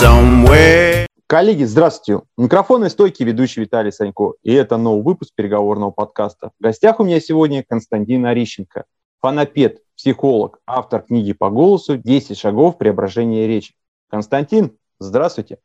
somewhere. 0.00 1.06
Коллеги, 1.26 1.64
здравствуйте. 1.64 2.22
Микрофон 2.38 2.84
и 2.84 2.88
стойки 2.88 3.22
ведущий 3.22 3.60
Виталий 3.60 3.92
Санько. 3.92 4.34
И 4.42 4.52
это 4.52 4.76
новый 4.76 5.02
выпуск 5.02 5.32
переговорного 5.34 5.90
подкаста. 5.90 6.50
В 6.58 6.62
гостях 6.62 7.00
у 7.00 7.04
меня 7.04 7.20
сегодня 7.20 7.62
Константин 7.66 8.24
Орищенко, 8.24 8.84
фанапед, 9.20 9.82
психолог, 9.96 10.60
автор 10.66 11.02
книги 11.02 11.32
по 11.32 11.50
голосу 11.50 11.96
«10 11.96 12.34
шагов 12.34 12.78
преображения 12.78 13.46
речи». 13.46 13.74
Константин, 14.08 14.76
здравствуйте. 14.98 15.58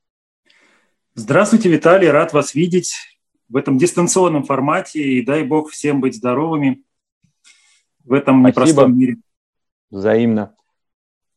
Здравствуйте, 1.13 1.69
Виталий, 1.69 2.09
рад 2.09 2.33
вас 2.33 2.53
видеть 2.53 2.95
в 3.49 3.55
этом 3.55 3.77
дистанционном 3.77 4.43
формате. 4.43 5.01
И 5.01 5.25
дай 5.25 5.43
бог 5.43 5.71
всем 5.71 6.01
быть 6.01 6.15
здоровыми 6.15 6.83
в 8.03 8.13
этом 8.13 8.41
Спасибо. 8.41 8.65
непростом 8.65 8.99
мире. 8.99 9.17
Взаимно. 9.89 10.56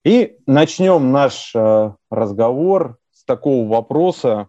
И 0.04 0.36
начнем 0.46 1.12
наш 1.12 1.52
э, 1.54 1.92
разговор 2.10 2.98
с 3.12 3.24
такого 3.24 3.68
вопроса. 3.68 4.48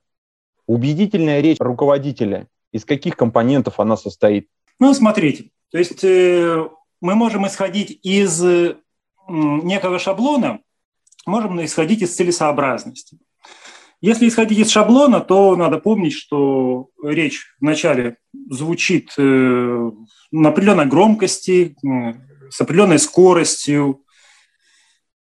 Убедительная 0.65 1.41
речь 1.41 1.57
руководителя. 1.59 2.47
Из 2.71 2.85
каких 2.85 3.17
компонентов 3.17 3.79
она 3.79 3.97
состоит? 3.97 4.47
Ну, 4.79 4.93
смотрите, 4.93 5.49
то 5.69 5.77
есть 5.77 6.03
э, 6.03 6.69
мы 7.01 7.15
можем 7.15 7.45
исходить 7.47 7.99
из 8.03 8.41
э, 8.43 8.77
некого 9.27 9.99
шаблона, 9.99 10.61
можем 11.25 11.63
исходить 11.65 12.01
из 12.01 12.15
целесообразности. 12.15 13.17
Если 13.99 14.27
исходить 14.27 14.57
из 14.57 14.71
шаблона, 14.71 15.19
то 15.19 15.55
надо 15.55 15.77
помнить, 15.77 16.13
что 16.13 16.89
речь 17.03 17.53
вначале 17.59 18.17
звучит 18.49 19.13
э, 19.17 19.91
на 20.31 20.49
определенной 20.49 20.87
громкости, 20.87 21.75
э, 21.85 22.13
с 22.49 22.61
определенной 22.61 22.99
скоростью, 22.99 24.03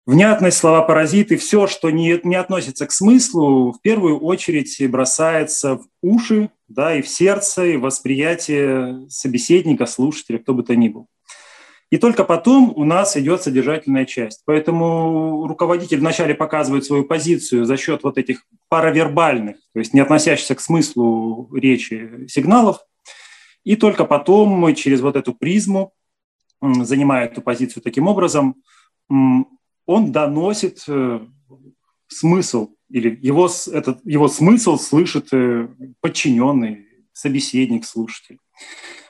Внятность, 0.08 0.56
слова-паразиты, 0.56 1.36
все, 1.36 1.66
что 1.66 1.90
не, 1.90 2.18
не 2.24 2.34
относится 2.34 2.86
к 2.86 2.92
смыслу, 2.92 3.73
в 3.73 3.82
первую 3.82 4.18
очередь 4.20 4.74
бросается 4.88 5.76
в 5.76 5.87
уши, 6.00 6.48
да, 6.66 6.95
и 6.95 7.02
в 7.02 7.09
сердце, 7.09 7.66
и 7.66 7.76
в 7.76 7.82
восприятие 7.82 9.06
собеседника, 9.10 9.84
слушателя, 9.84 10.38
кто 10.38 10.54
бы 10.54 10.62
то 10.62 10.74
ни 10.74 10.88
был. 10.88 11.09
И 11.90 11.98
только 11.98 12.24
потом 12.24 12.73
у 12.74 12.84
нас 12.84 13.18
идет 13.18 13.42
содержательная 13.42 14.06
часть. 14.06 14.45
Поэтому 14.46 15.46
руководитель 15.46 15.98
вначале 15.98 16.34
показывает 16.34 16.87
свою 16.87 17.04
позицию 17.04 17.66
за 17.66 17.76
счет 17.76 18.02
вот 18.02 18.16
этих 18.16 18.46
паравербальных, 18.70 19.56
то 19.74 19.78
есть 19.78 19.93
не 19.93 20.00
относящихся 20.00 20.54
к 20.54 20.62
смыслу 20.62 21.54
речи 21.54 22.24
сигналов, 22.28 22.78
и 23.62 23.76
только 23.76 24.06
потом 24.06 24.48
мы 24.48 24.72
через 24.74 25.02
вот 25.02 25.16
эту 25.16 25.34
призму, 25.34 25.93
занимая 26.62 27.26
эту 27.26 27.43
позицию 27.43 27.82
таким 27.82 28.09
образом, 28.09 28.54
он 29.88 30.12
доносит 30.12 30.84
э, 30.86 31.20
смысл, 32.08 32.74
или 32.90 33.18
его, 33.22 33.48
этот, 33.72 34.04
его 34.04 34.28
смысл 34.28 34.76
слышит 34.76 35.32
э, 35.32 35.66
подчиненный, 36.02 36.86
собеседник, 37.14 37.86
слушатель. 37.86 38.38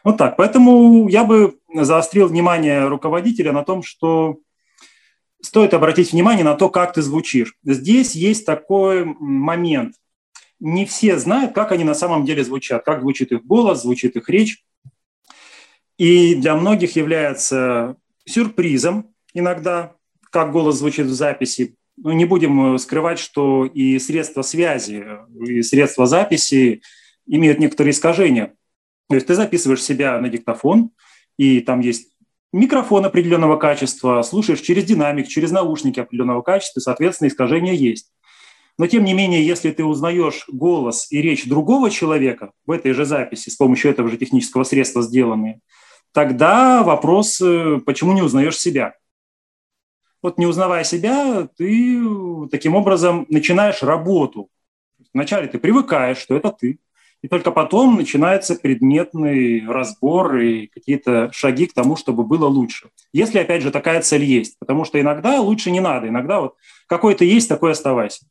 Вот 0.04 0.18
так. 0.18 0.36
Поэтому 0.36 1.08
я 1.08 1.24
бы 1.24 1.58
заострил 1.74 2.28
внимание 2.28 2.86
руководителя 2.86 3.50
на 3.50 3.64
том, 3.64 3.82
что 3.82 4.38
стоит 5.42 5.74
обратить 5.74 6.12
внимание 6.12 6.44
на 6.44 6.54
то, 6.54 6.70
как 6.70 6.92
ты 6.92 7.02
звучишь. 7.02 7.56
Здесь 7.64 8.14
есть 8.14 8.46
такой 8.46 9.04
момент. 9.04 9.96
Не 10.60 10.86
все 10.86 11.18
знают, 11.18 11.54
как 11.54 11.72
они 11.72 11.82
на 11.82 11.94
самом 11.94 12.24
деле 12.24 12.44
звучат, 12.44 12.84
как 12.84 13.00
звучит 13.00 13.32
их 13.32 13.44
голос, 13.44 13.82
звучит 13.82 14.14
их 14.14 14.28
речь. 14.28 14.64
И 15.96 16.36
для 16.36 16.54
многих 16.54 16.94
является 16.94 17.96
сюрпризом 18.24 19.12
иногда 19.34 19.97
как 20.30 20.52
голос 20.52 20.76
звучит 20.76 21.06
в 21.06 21.14
записи. 21.14 21.74
Ну, 21.96 22.12
не 22.12 22.24
будем 22.24 22.74
э, 22.74 22.78
скрывать, 22.78 23.18
что 23.18 23.64
и 23.64 23.98
средства 23.98 24.42
связи, 24.42 25.04
и 25.40 25.62
средства 25.62 26.06
записи 26.06 26.82
имеют 27.26 27.58
некоторые 27.58 27.92
искажения. 27.92 28.54
То 29.08 29.14
есть 29.14 29.26
ты 29.26 29.34
записываешь 29.34 29.82
себя 29.82 30.18
на 30.20 30.28
диктофон, 30.28 30.90
и 31.38 31.60
там 31.60 31.80
есть 31.80 32.10
микрофон 32.52 33.04
определенного 33.04 33.56
качества, 33.56 34.22
слушаешь 34.22 34.60
через 34.60 34.84
динамик, 34.84 35.28
через 35.28 35.50
наушники 35.50 36.00
определенного 36.00 36.42
качества, 36.42 36.80
соответственно, 36.80 37.28
искажения 37.28 37.72
есть. 37.72 38.10
Но 38.78 38.86
тем 38.86 39.04
не 39.04 39.12
менее, 39.12 39.44
если 39.44 39.72
ты 39.72 39.84
узнаешь 39.84 40.44
голос 40.48 41.10
и 41.10 41.20
речь 41.20 41.46
другого 41.46 41.90
человека 41.90 42.52
в 42.64 42.70
этой 42.70 42.92
же 42.92 43.04
записи 43.04 43.50
с 43.50 43.56
помощью 43.56 43.90
этого 43.90 44.08
же 44.08 44.16
технического 44.16 44.62
средства 44.62 45.02
сделанные, 45.02 45.60
тогда 46.12 46.84
вопрос, 46.84 47.40
э, 47.40 47.80
почему 47.84 48.12
не 48.12 48.22
узнаешь 48.22 48.58
себя? 48.58 48.94
Вот 50.22 50.38
не 50.38 50.46
узнавая 50.46 50.84
себя, 50.84 51.48
ты 51.56 52.00
таким 52.50 52.74
образом 52.74 53.26
начинаешь 53.28 53.82
работу. 53.82 54.48
Вначале 55.14 55.48
ты 55.48 55.58
привыкаешь, 55.58 56.18
что 56.18 56.36
это 56.36 56.50
ты, 56.50 56.78
и 57.22 57.28
только 57.28 57.50
потом 57.50 57.96
начинается 57.96 58.54
предметный 58.54 59.66
разбор 59.66 60.36
и 60.36 60.68
какие-то 60.68 61.30
шаги 61.32 61.66
к 61.66 61.72
тому, 61.72 61.96
чтобы 61.96 62.22
было 62.24 62.46
лучше. 62.46 62.90
Если, 63.12 63.38
опять 63.38 63.62
же, 63.62 63.72
такая 63.72 64.02
цель 64.02 64.22
есть. 64.22 64.56
Потому 64.60 64.84
что 64.84 65.00
иногда 65.00 65.40
лучше 65.40 65.72
не 65.72 65.80
надо. 65.80 66.08
Иногда 66.08 66.40
вот 66.40 66.54
какой 66.86 67.14
то 67.16 67.24
есть, 67.24 67.48
такой 67.48 67.72
оставайся. 67.72 68.26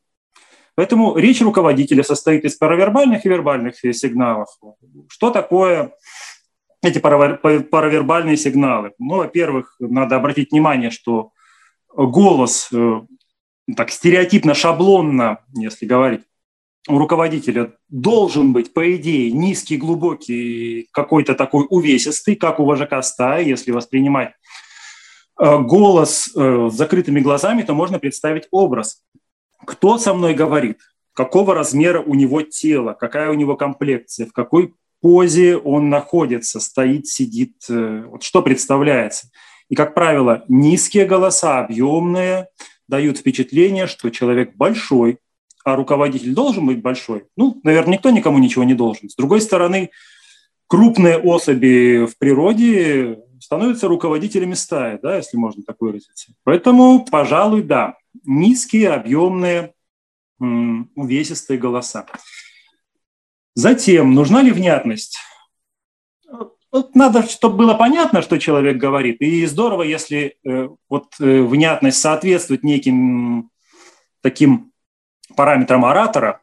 Поэтому 0.75 1.17
речь 1.17 1.41
руководителя 1.41 2.03
состоит 2.03 2.45
из 2.45 2.55
паравербальных 2.55 3.25
и 3.25 3.29
вербальных 3.29 3.77
сигналов. 3.79 4.47
Что 5.09 5.31
такое 5.31 5.91
эти 6.81 6.99
паравербальные 6.99 8.37
сигналы? 8.37 8.91
Ну, 8.99 9.17
во-первых, 9.17 9.75
надо 9.79 10.15
обратить 10.15 10.51
внимание, 10.51 10.91
что 10.91 11.31
голос, 12.05 12.69
э, 12.71 13.01
так 13.75 13.89
стереотипно, 13.89 14.53
шаблонно, 14.53 15.39
если 15.55 15.85
говорить, 15.85 16.21
у 16.87 16.99
руководителя 16.99 17.73
должен 17.89 18.53
быть, 18.53 18.73
по 18.73 18.95
идее, 18.95 19.31
низкий, 19.31 19.75
глубокий, 19.77 20.87
какой-то 20.93 21.33
такой 21.33 21.65
увесистый, 21.69 22.35
как 22.35 22.59
у 22.59 22.65
вожака 22.65 23.01
стаи, 23.01 23.49
если 23.49 23.71
воспринимать 23.71 24.33
э, 25.39 25.59
голос 25.59 26.31
э, 26.33 26.69
с 26.71 26.73
закрытыми 26.73 27.19
глазами, 27.19 27.63
то 27.63 27.73
можно 27.73 27.99
представить 27.99 28.47
образ. 28.51 29.03
Кто 29.65 29.97
со 29.97 30.13
мной 30.13 30.33
говорит? 30.33 30.79
Какого 31.13 31.55
размера 31.55 31.99
у 31.99 32.13
него 32.13 32.43
тело? 32.43 32.93
Какая 32.93 33.31
у 33.31 33.33
него 33.33 33.55
комплекция? 33.55 34.27
В 34.27 34.33
какой 34.33 34.75
позе 35.01 35.57
он 35.57 35.89
находится? 35.89 36.59
Стоит, 36.59 37.07
сидит? 37.07 37.55
Вот 37.67 38.21
что 38.21 38.43
представляется? 38.43 39.29
И, 39.69 39.75
как 39.75 39.93
правило, 39.93 40.43
низкие 40.47 41.05
голоса, 41.05 41.59
объемные, 41.59 42.47
дают 42.87 43.17
впечатление, 43.17 43.87
что 43.87 44.09
человек 44.09 44.55
большой, 44.55 45.19
а 45.65 45.75
руководитель 45.75 46.33
должен 46.33 46.65
быть 46.65 46.81
большой. 46.81 47.25
Ну, 47.35 47.59
наверное, 47.63 47.95
никто 47.95 48.09
никому 48.09 48.39
ничего 48.39 48.63
не 48.63 48.73
должен. 48.73 49.09
С 49.09 49.15
другой 49.15 49.41
стороны, 49.41 49.91
крупные 50.67 51.17
особи 51.17 52.05
в 52.05 52.17
природе 52.17 53.19
становятся 53.41 53.87
руководителями 53.87 54.53
стаи, 54.53 54.97
да, 55.01 55.17
если 55.17 55.37
можно 55.37 55.63
так 55.63 55.75
выразиться. 55.79 56.31
Поэтому, 56.43 57.05
пожалуй, 57.05 57.63
да, 57.63 57.95
низкие, 58.23 58.89
объемные, 58.91 59.73
увесистые 60.39 61.57
голоса. 61.57 62.05
Затем, 63.53 64.13
нужна 64.13 64.41
ли 64.41 64.51
внятность? 64.51 65.17
Вот 66.71 66.95
надо, 66.95 67.23
чтобы 67.23 67.57
было 67.57 67.73
понятно, 67.73 68.21
что 68.21 68.37
человек 68.37 68.77
говорит. 68.77 69.21
И 69.21 69.45
здорово, 69.45 69.83
если 69.83 70.37
э, 70.45 70.67
вот 70.89 71.13
э, 71.19 71.41
внятность 71.41 71.99
соответствует 71.99 72.63
неким 72.63 73.49
таким 74.21 74.71
параметрам 75.35 75.85
оратора. 75.85 76.41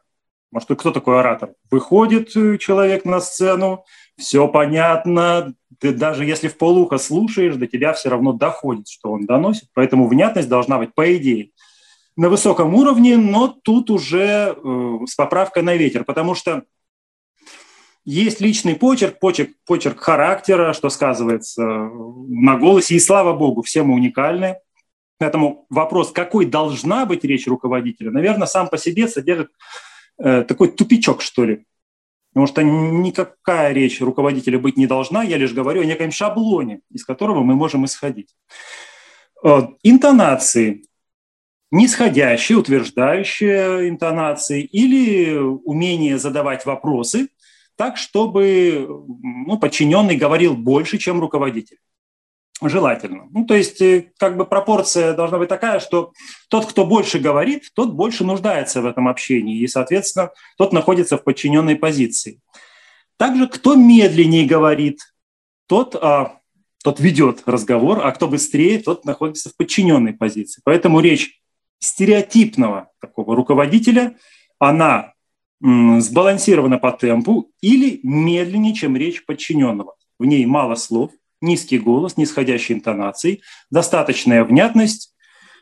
Может, 0.51 0.69
кто 0.69 0.91
такой 0.91 1.19
оратор? 1.19 1.53
Выходит 1.69 2.35
э, 2.35 2.57
человек 2.57 3.05
на 3.05 3.19
сцену, 3.21 3.85
все 4.17 4.47
понятно, 4.47 5.53
ты 5.79 5.93
даже 5.93 6.25
если 6.25 6.47
в 6.47 6.57
полухо 6.57 6.97
слушаешь, 6.97 7.55
до 7.55 7.67
тебя 7.67 7.93
все 7.93 8.09
равно 8.09 8.33
доходит, 8.33 8.87
что 8.87 9.11
он 9.11 9.25
доносит. 9.25 9.69
Поэтому 9.73 10.07
внятность 10.07 10.49
должна 10.49 10.77
быть, 10.77 10.93
по 10.93 11.15
идее, 11.15 11.51
на 12.17 12.29
высоком 12.29 12.73
уровне, 12.73 13.17
но 13.17 13.47
тут 13.47 13.89
уже 13.89 14.55
э, 14.55 14.97
с 15.05 15.15
поправкой 15.15 15.63
на 15.63 15.75
ветер, 15.75 16.03
потому 16.03 16.33
что 16.33 16.63
есть 18.05 18.39
личный 18.39 18.75
почерк, 18.75 19.19
почерк, 19.19 19.49
почерк 19.65 19.99
характера, 19.99 20.73
что 20.73 20.89
сказывается 20.89 21.63
на 21.63 22.57
голосе, 22.57 22.95
и 22.95 22.99
слава 22.99 23.33
богу, 23.33 23.63
все 23.63 23.83
мы 23.83 23.95
уникальны. 23.95 24.57
Поэтому 25.17 25.65
вопрос, 25.69 26.11
какой 26.11 26.45
должна 26.45 27.05
быть 27.05 27.23
речь 27.23 27.47
руководителя, 27.47 28.11
наверное, 28.11 28.47
сам 28.47 28.67
по 28.67 28.77
себе 28.77 29.07
содержит 29.07 29.49
э, 30.19 30.43
такой 30.43 30.69
тупичок, 30.71 31.21
что 31.21 31.45
ли. 31.45 31.65
Потому 32.33 32.47
что 32.47 32.61
никакая 32.63 33.71
речь 33.71 34.01
руководителя 34.01 34.59
быть 34.59 34.77
не 34.77 34.87
должна, 34.87 35.23
я 35.23 35.37
лишь 35.37 35.53
говорю 35.53 35.81
о 35.81 35.85
неком 35.85 36.11
шаблоне, 36.11 36.81
из 36.91 37.05
которого 37.05 37.41
мы 37.43 37.55
можем 37.55 37.85
исходить. 37.85 38.35
Э, 39.43 39.61
интонации, 39.83 40.83
нисходящие, 41.71 42.57
утверждающие 42.57 43.89
интонации 43.89 44.61
или 44.61 45.33
умение 45.37 46.19
задавать 46.19 46.65
вопросы 46.65 47.29
так, 47.75 47.97
чтобы 47.97 48.87
ну, 48.87 49.57
подчиненный 49.59 50.15
говорил 50.15 50.55
больше, 50.55 50.97
чем 50.97 51.19
руководитель. 51.19 51.77
желательно. 52.61 53.27
Ну, 53.31 53.45
то 53.45 53.53
есть, 53.53 53.81
э, 53.81 54.11
как 54.17 54.37
бы 54.37 54.45
пропорция 54.45 55.13
должна 55.13 55.37
быть 55.37 55.49
такая, 55.49 55.79
что 55.79 56.13
тот, 56.49 56.65
кто 56.65 56.85
больше 56.85 57.19
говорит, 57.19 57.69
тот 57.73 57.93
больше 57.93 58.23
нуждается 58.23 58.81
в 58.81 58.85
этом 58.85 59.07
общении, 59.07 59.59
и, 59.59 59.67
соответственно, 59.67 60.31
тот 60.57 60.71
находится 60.71 61.17
в 61.17 61.23
подчиненной 61.23 61.75
позиции. 61.75 62.39
Также, 63.17 63.47
кто 63.47 63.75
медленнее 63.75 64.45
говорит, 64.45 65.01
тот, 65.67 65.95
а, 65.95 66.39
тот 66.83 66.99
ведет 66.99 67.43
разговор, 67.45 68.05
а 68.05 68.11
кто 68.11 68.27
быстрее, 68.27 68.79
тот 68.79 69.05
находится 69.05 69.49
в 69.49 69.55
подчиненной 69.57 70.13
позиции. 70.13 70.61
Поэтому 70.63 70.99
речь 70.99 71.41
стереотипного 71.79 72.89
такого 72.99 73.35
руководителя, 73.35 74.17
она 74.59 75.14
сбалансирована 75.61 76.77
по 76.77 76.91
темпу 76.91 77.49
или 77.61 77.99
медленнее, 78.03 78.73
чем 78.73 78.95
речь 78.95 79.25
подчиненного. 79.25 79.95
В 80.19 80.25
ней 80.25 80.45
мало 80.45 80.75
слов, 80.75 81.11
низкий 81.41 81.79
голос, 81.79 82.17
нисходящие 82.17 82.77
интонации, 82.77 83.41
достаточная 83.69 84.43
внятность. 84.43 85.13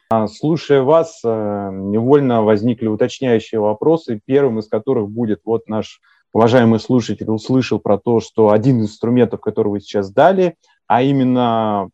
А, 0.09 0.27
слушая 0.27 0.81
вас, 0.81 1.21
э, 1.23 1.69
невольно 1.71 2.43
возникли 2.43 2.87
уточняющие 2.87 3.59
вопросы, 3.59 4.19
первым 4.25 4.59
из 4.59 4.67
которых 4.67 5.09
будет 5.09 5.41
вот 5.45 5.67
наш 5.67 6.01
уважаемый 6.33 6.79
слушатель 6.79 7.29
услышал 7.29 7.79
про 7.79 7.97
то, 7.97 8.19
что 8.19 8.49
один 8.49 8.79
из 8.79 8.91
инструментов, 8.91 9.41
который 9.41 9.69
вы 9.69 9.79
сейчас 9.79 10.11
дали, 10.11 10.55
а 10.87 11.01
именно 11.01 11.89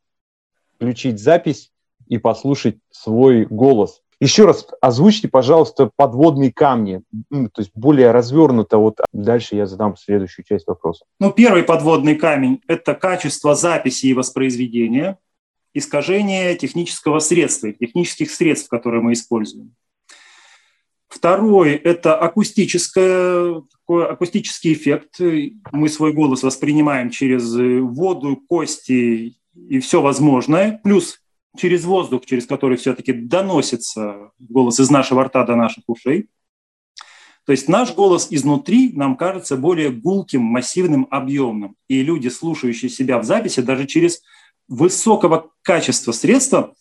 включить 0.76 1.20
запись 1.20 1.72
и 2.08 2.18
послушать 2.18 2.78
свой 2.90 3.46
голос. 3.46 4.02
Еще 4.22 4.46
раз 4.46 4.68
озвучьте, 4.82 5.30
пожалуйста, 5.30 5.90
подводные 5.96 6.52
камни, 6.52 7.02
то 7.30 7.52
есть 7.58 7.72
более 7.74 8.12
развернуто. 8.12 8.78
Вот 8.78 9.00
дальше 9.14 9.56
я 9.56 9.66
задам 9.66 9.96
следующую 9.96 10.46
часть 10.46 10.68
вопроса. 10.68 11.06
Ну, 11.20 11.32
первый 11.32 11.64
подводный 11.64 12.16
камень– 12.16 12.62
это 12.68 12.96
качество 12.96 13.56
записи 13.56 14.08
и 14.08 14.14
воспроизведения, 14.14 15.18
искажение 15.74 16.56
технического 16.56 17.20
средства, 17.20 17.72
технических 17.72 18.30
средств, 18.32 18.68
которые 18.68 19.02
мы 19.02 19.14
используем. 19.14 19.74
Второй– 21.08 21.72
это 21.76 22.18
акустическое, 22.18 23.64
такой 23.72 24.06
акустический 24.06 24.74
эффект. 24.74 25.20
Мы 25.72 25.88
свой 25.88 26.12
голос 26.12 26.44
воспринимаем 26.44 27.10
через 27.10 27.56
воду, 27.56 28.36
кости 28.36 29.38
и 29.56 29.80
все 29.80 30.02
возможное, 30.02 30.82
плюс 30.84 31.20
через 31.58 31.86
воздух, 31.86 32.26
через 32.26 32.46
который 32.46 32.78
все-таки 32.78 33.14
доносится 33.14 34.32
голос 34.40 34.80
из 34.80 34.90
нашего 34.90 35.24
рта 35.24 35.44
до 35.46 35.56
наших 35.56 35.84
ушей. 35.88 36.30
То 37.46 37.52
есть 37.52 37.68
наш 37.68 37.96
голос 37.96 38.28
изнутри 38.30 38.92
нам 38.94 39.16
кажется 39.16 39.58
более 39.58 39.90
гулким, 39.90 40.42
массивным, 40.42 41.08
объемным. 41.10 41.76
И 41.88 42.04
люди, 42.04 42.28
слушающие 42.28 42.90
себя 42.90 43.18
в 43.18 43.24
записи, 43.24 43.62
даже 43.62 43.88
через 43.88 44.22
высокого 44.68 45.50
качества 45.64 46.12
средства, 46.12 46.76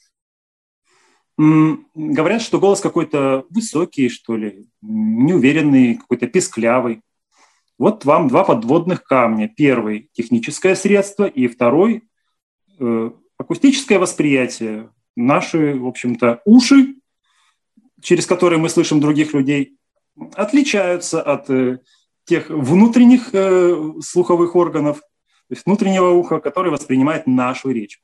говорят, 1.39 2.43
что 2.43 2.59
голос 2.59 2.81
какой-то 2.81 3.47
высокий, 3.49 4.09
что 4.09 4.37
ли, 4.37 4.67
неуверенный, 4.83 5.95
какой-то 5.95 6.27
песклявый. 6.27 7.01
Вот 7.79 8.05
вам 8.05 8.29
два 8.29 8.45
подводных 8.45 9.05
камня. 9.05 9.49
Первый– 9.49 10.11
техническое 10.13 10.75
средство, 10.75 11.25
и 11.25 11.47
второй 11.47 12.03
э, 12.81 13.11
акустическое 13.39 13.99
восприятие, 13.99 14.91
наши, 15.17 15.75
в 15.75 15.87
общем-то, 15.87 16.43
уши, 16.45 16.97
через 18.03 18.27
которые 18.27 18.59
мы 18.59 18.69
слышим 18.69 19.01
других 19.01 19.33
людей, 19.33 19.79
отличаются 20.35 21.23
от 21.23 21.49
э, 21.49 21.79
тех 22.25 22.51
внутренних 22.51 23.31
э, 23.33 23.93
слуховых 24.03 24.55
органов, 24.57 24.99
то 24.99 25.55
есть 25.55 25.65
внутреннего 25.65 26.11
уха, 26.11 26.41
который 26.41 26.71
воспринимает 26.71 27.27
нашу 27.27 27.71
речь. 27.71 28.01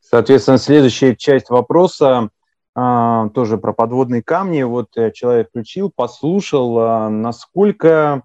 Соответственно, 0.00 0.58
следующая 0.58 1.16
часть 1.16 1.50
вопроса 1.50 2.30
а, 2.74 3.28
тоже 3.30 3.58
про 3.58 3.72
подводные 3.72 4.22
камни. 4.22 4.62
Вот 4.62 4.96
э, 4.96 5.10
человек 5.12 5.48
включил, 5.50 5.90
послушал, 5.90 6.78
а, 6.78 7.08
насколько 7.08 8.22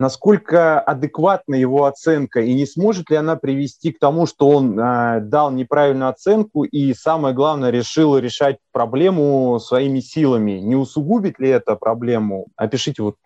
насколько 0.00 0.80
адекватна 0.80 1.54
его 1.54 1.84
оценка 1.84 2.40
и 2.40 2.54
не 2.54 2.64
сможет 2.64 3.10
ли 3.10 3.16
она 3.16 3.36
привести 3.36 3.92
к 3.92 3.98
тому, 3.98 4.26
что 4.26 4.48
он 4.48 4.80
э, 4.80 5.20
дал 5.20 5.52
неправильную 5.52 6.08
оценку 6.08 6.64
и, 6.64 6.94
самое 6.94 7.34
главное, 7.34 7.70
решил 7.70 8.16
решать 8.16 8.56
проблему 8.72 9.60
своими 9.60 10.00
силами. 10.00 10.52
Не 10.52 10.74
усугубит 10.74 11.38
ли 11.38 11.50
это 11.50 11.76
проблему? 11.76 12.46
Опишите 12.56 13.02
вот 13.02 13.16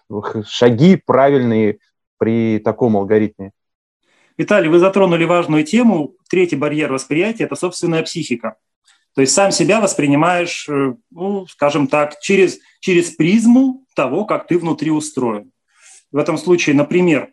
шаги 0.49 0.97
правильные 0.97 1.79
при 2.19 2.59
таком 2.59 2.97
алгоритме. 2.97 3.53
Виталий, 4.37 4.69
вы 4.69 4.81
затронули 4.81 5.25
важную 5.25 5.63
тему. 5.63 6.15
Третий 6.29 6.57
барьер 6.57 6.93
восприятия– 6.93 7.45
это 7.45 7.55
собственная 7.55 8.03
психика. 8.03 8.57
То 9.15 9.21
есть 9.21 9.33
сам 9.33 9.53
себя 9.53 9.81
воспринимаешь, 9.81 10.69
э, 10.69 10.95
ну, 11.13 11.47
скажем 11.47 11.87
так, 11.87 12.19
через, 12.19 12.59
через 12.81 13.13
призму 13.13 13.87
того, 13.95 14.25
как 14.25 14.49
ты 14.49 14.59
внутри 14.59 14.91
устроен. 14.91 15.53
В 16.15 16.17
этом 16.17 16.39
случае, 16.39 16.77
например, 16.77 17.33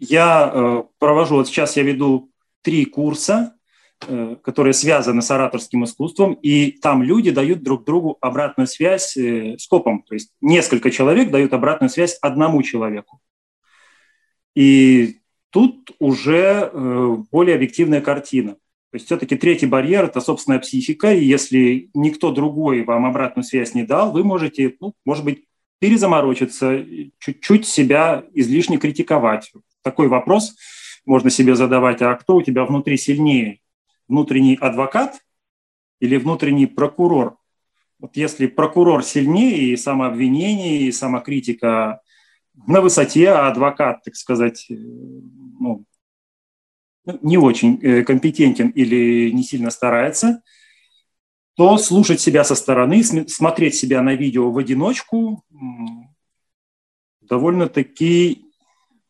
я 0.00 0.50
э, 0.52 0.82
провожу, 0.98 1.36
вот 1.36 1.46
сейчас 1.46 1.76
я 1.76 1.84
веду 1.84 2.32
три 2.60 2.86
курса, 2.86 3.54
э, 4.08 4.34
которые 4.42 4.72
связаны 4.72 5.22
с 5.22 5.30
ораторским 5.30 5.84
искусством, 5.84 6.32
и 6.32 6.72
там 6.72 7.04
люди 7.04 7.30
дают 7.30 7.62
друг 7.62 7.84
другу 7.84 8.18
обратную 8.20 8.66
связь 8.66 9.16
э, 9.16 9.56
с 9.58 9.68
копом. 9.68 10.02
То 10.02 10.14
есть 10.14 10.32
несколько 10.40 10.90
человек 10.90 11.30
дают 11.30 11.52
обратную 11.52 11.88
связь 11.88 12.18
одному 12.20 12.60
человеку. 12.64 13.20
И 14.56 15.20
тут 15.50 15.92
уже 16.00 16.72
более 17.30 17.54
объективная 17.54 18.00
картина. 18.00 18.54
То 18.54 18.94
есть 18.94 19.06
все-таки 19.06 19.36
третий 19.36 19.66
барьер– 19.66 20.04
это 20.06 20.20
собственная 20.20 20.58
психика, 20.58 21.14
и 21.14 21.24
если 21.24 21.90
никто 21.94 22.32
другой 22.32 22.82
вам 22.82 23.06
обратную 23.06 23.44
связь 23.44 23.72
не 23.72 23.84
дал, 23.84 24.10
вы 24.10 24.24
можете, 24.24 24.74
ну, 24.80 24.94
может 25.04 25.24
быть, 25.24 25.44
перезаморочиться, 25.84 26.82
чуть-чуть 27.18 27.66
себя 27.66 28.24
излишне 28.32 28.78
критиковать. 28.78 29.52
Такой 29.82 30.08
вопрос 30.08 30.56
можно 31.04 31.28
себе 31.28 31.56
задавать, 31.56 32.00
а 32.00 32.14
кто 32.14 32.36
у 32.36 32.42
тебя 32.42 32.64
внутри 32.64 32.96
сильнее? 32.96 33.60
Внутренний 34.08 34.56
адвокат 34.58 35.20
или 36.00 36.16
внутренний 36.16 36.64
прокурор? 36.64 37.36
Вот 37.98 38.16
если 38.16 38.46
прокурор 38.46 39.04
сильнее, 39.04 39.74
и 39.74 39.76
самообвинение, 39.76 40.84
и 40.84 40.92
самокритика 40.92 42.00
на 42.66 42.80
высоте, 42.80 43.28
а 43.28 43.48
адвокат, 43.48 44.04
так 44.04 44.16
сказать, 44.16 44.64
э, 44.70 44.74
ну, 44.74 45.84
не 47.20 47.36
очень 47.36 47.78
э, 47.82 48.04
компетентен 48.04 48.70
или 48.70 49.30
не 49.32 49.42
сильно 49.42 49.68
старается– 49.68 50.40
то 51.56 51.78
слушать 51.78 52.20
себя 52.20 52.44
со 52.44 52.54
стороны, 52.54 53.02
смотреть 53.04 53.76
себя 53.76 54.02
на 54.02 54.14
видео 54.14 54.50
в 54.50 54.58
одиночку 54.58 55.44
довольно-таки, 57.20 58.44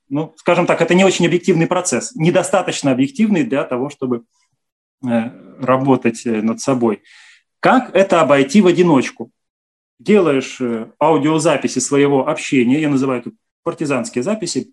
ну, 0.09 0.35
скажем 0.37 0.67
так, 0.67 0.81
это 0.81 0.95
не 0.95 1.05
очень 1.05 1.27
объективный 1.27 1.67
процесс, 1.67 2.15
недостаточно 2.15 2.93
объективный 2.93 3.45
для 3.45 3.65
того, 3.65 3.91
чтобы 3.91 4.25
э, 5.05 5.09
работать 5.59 6.25
э, 6.27 6.43
над 6.43 6.61
собой. 6.61 7.03
Как 7.61 7.95
это 7.97 8.21
обойти 8.21 8.61
в 8.61 8.67
одиночку? 8.67 9.31
Делаешь 9.99 10.61
э, 10.61 10.91
аудиозаписи 11.01 11.81
своего 11.81 12.29
общения, 12.29 12.81
я 12.81 12.89
называю 12.89 13.21
это 13.21 13.33
партизанские 13.63 14.23
записи, 14.23 14.73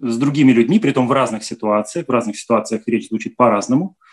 с 0.00 0.16
другими 0.16 0.52
людьми, 0.52 0.78
при 0.78 0.92
том 0.92 1.08
в 1.08 1.12
разных 1.12 1.42
ситуациях, 1.42 2.06
в 2.06 2.10
разных 2.10 2.38
ситуациях 2.38 2.82
речь 2.86 3.08
звучит 3.08 3.36
по-разному– 3.36 3.96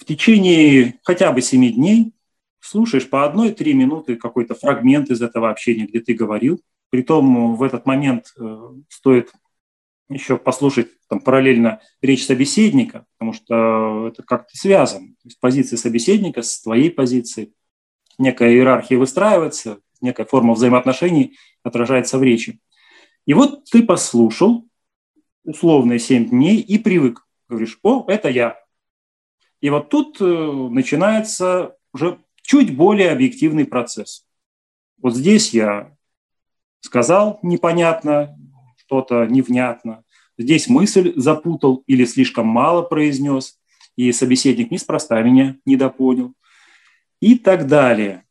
в 0.00 0.06
течение 0.06 0.98
хотя 1.02 1.30
бы 1.30 1.42
семи 1.42 1.70
дней 1.70 2.12
слушаешь 2.58 3.08
по 3.08 3.24
одной-три 3.24 3.74
минуты 3.74 4.16
какой-то 4.16 4.54
фрагмент 4.54 5.10
из 5.10 5.20
этого 5.20 5.50
общения, 5.50 5.86
где 5.86 6.00
ты 6.00 6.14
говорил. 6.14 6.60
Притом 6.88 7.54
в 7.54 7.62
этот 7.62 7.84
момент 7.86 8.32
э, 8.38 8.68
стоит 8.88 9.30
еще 10.08 10.38
послушать 10.38 10.88
там, 11.08 11.20
параллельно 11.20 11.80
речь 12.00 12.24
собеседника, 12.24 13.04
потому 13.16 13.34
что 13.34 14.08
это 14.08 14.22
как-то 14.22 14.56
связано. 14.56 15.08
То 15.08 15.26
есть 15.26 15.38
позиция 15.38 15.76
собеседника 15.76 16.42
с 16.42 16.62
твоей 16.62 16.90
позицией. 16.90 17.52
Некая 18.18 18.52
иерархия 18.52 18.98
выстраивается, 18.98 19.80
некая 20.00 20.24
форма 20.24 20.54
взаимоотношений 20.54 21.36
отражается 21.62 22.18
в 22.18 22.22
речи. 22.22 22.58
И 23.26 23.34
вот 23.34 23.64
ты 23.70 23.82
послушал 23.82 24.66
условные 25.44 25.98
семь 25.98 26.28
дней 26.28 26.60
и 26.60 26.78
привык. 26.78 27.26
Говоришь, 27.48 27.78
о, 27.82 28.04
это 28.08 28.28
я, 28.28 28.59
и 29.60 29.70
вот 29.70 29.90
тут 29.90 30.20
э, 30.20 30.24
начинается 30.24 31.76
уже 31.92 32.18
чуть 32.42 32.74
более 32.74 33.10
объективный 33.10 33.64
процесс. 33.64 34.26
Вот 35.00 35.14
здесь 35.14 35.52
я 35.54 35.96
сказал 36.80 37.38
непонятно, 37.42 38.36
что-то 38.76 39.26
невнятно. 39.26 40.04
Здесь 40.38 40.68
мысль 40.68 41.12
запутал 41.16 41.84
или 41.86 42.04
слишком 42.04 42.46
мало 42.46 42.82
произнес, 42.82 43.58
и 43.96 44.10
собеседник 44.12 44.70
неспроста 44.70 45.20
меня 45.22 45.56
недопонял. 45.66 46.32
И 47.20 47.36
так 47.36 47.66
далее. 47.66 48.24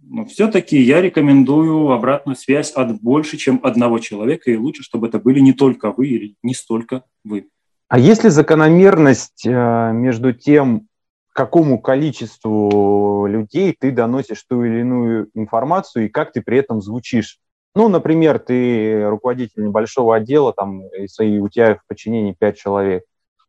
Но 0.00 0.24
все-таки 0.24 0.80
я 0.80 1.02
рекомендую 1.02 1.90
обратную 1.90 2.36
связь 2.36 2.70
от 2.70 3.00
больше, 3.02 3.36
чем 3.36 3.58
одного 3.64 3.98
человека, 3.98 4.52
и 4.52 4.56
лучше, 4.56 4.84
чтобы 4.84 5.08
это 5.08 5.18
были 5.18 5.40
не 5.40 5.52
только 5.52 5.90
вы 5.90 6.06
или 6.06 6.36
не 6.44 6.54
столько 6.54 7.02
вы. 7.24 7.48
А 7.88 7.98
есть 7.98 8.24
ли 8.24 8.30
закономерность 8.30 9.46
э, 9.46 9.92
между 9.92 10.32
тем, 10.32 10.88
какому 11.32 11.78
количеству 11.78 13.26
людей 13.26 13.76
ты 13.78 13.92
доносишь 13.92 14.42
ту 14.48 14.64
или 14.64 14.80
иную 14.80 15.28
информацию 15.34 16.06
и 16.06 16.08
как 16.08 16.32
ты 16.32 16.40
при 16.40 16.58
этом 16.58 16.80
звучишь? 16.80 17.38
Ну, 17.74 17.88
например, 17.88 18.38
ты 18.38 19.06
руководитель 19.06 19.66
небольшого 19.66 20.16
отдела, 20.16 20.54
там, 20.54 20.82
и 20.88 21.38
у 21.38 21.48
тебя 21.48 21.74
в 21.74 21.86
подчинении 21.86 22.32
пять 22.32 22.56
человек. 22.56 23.04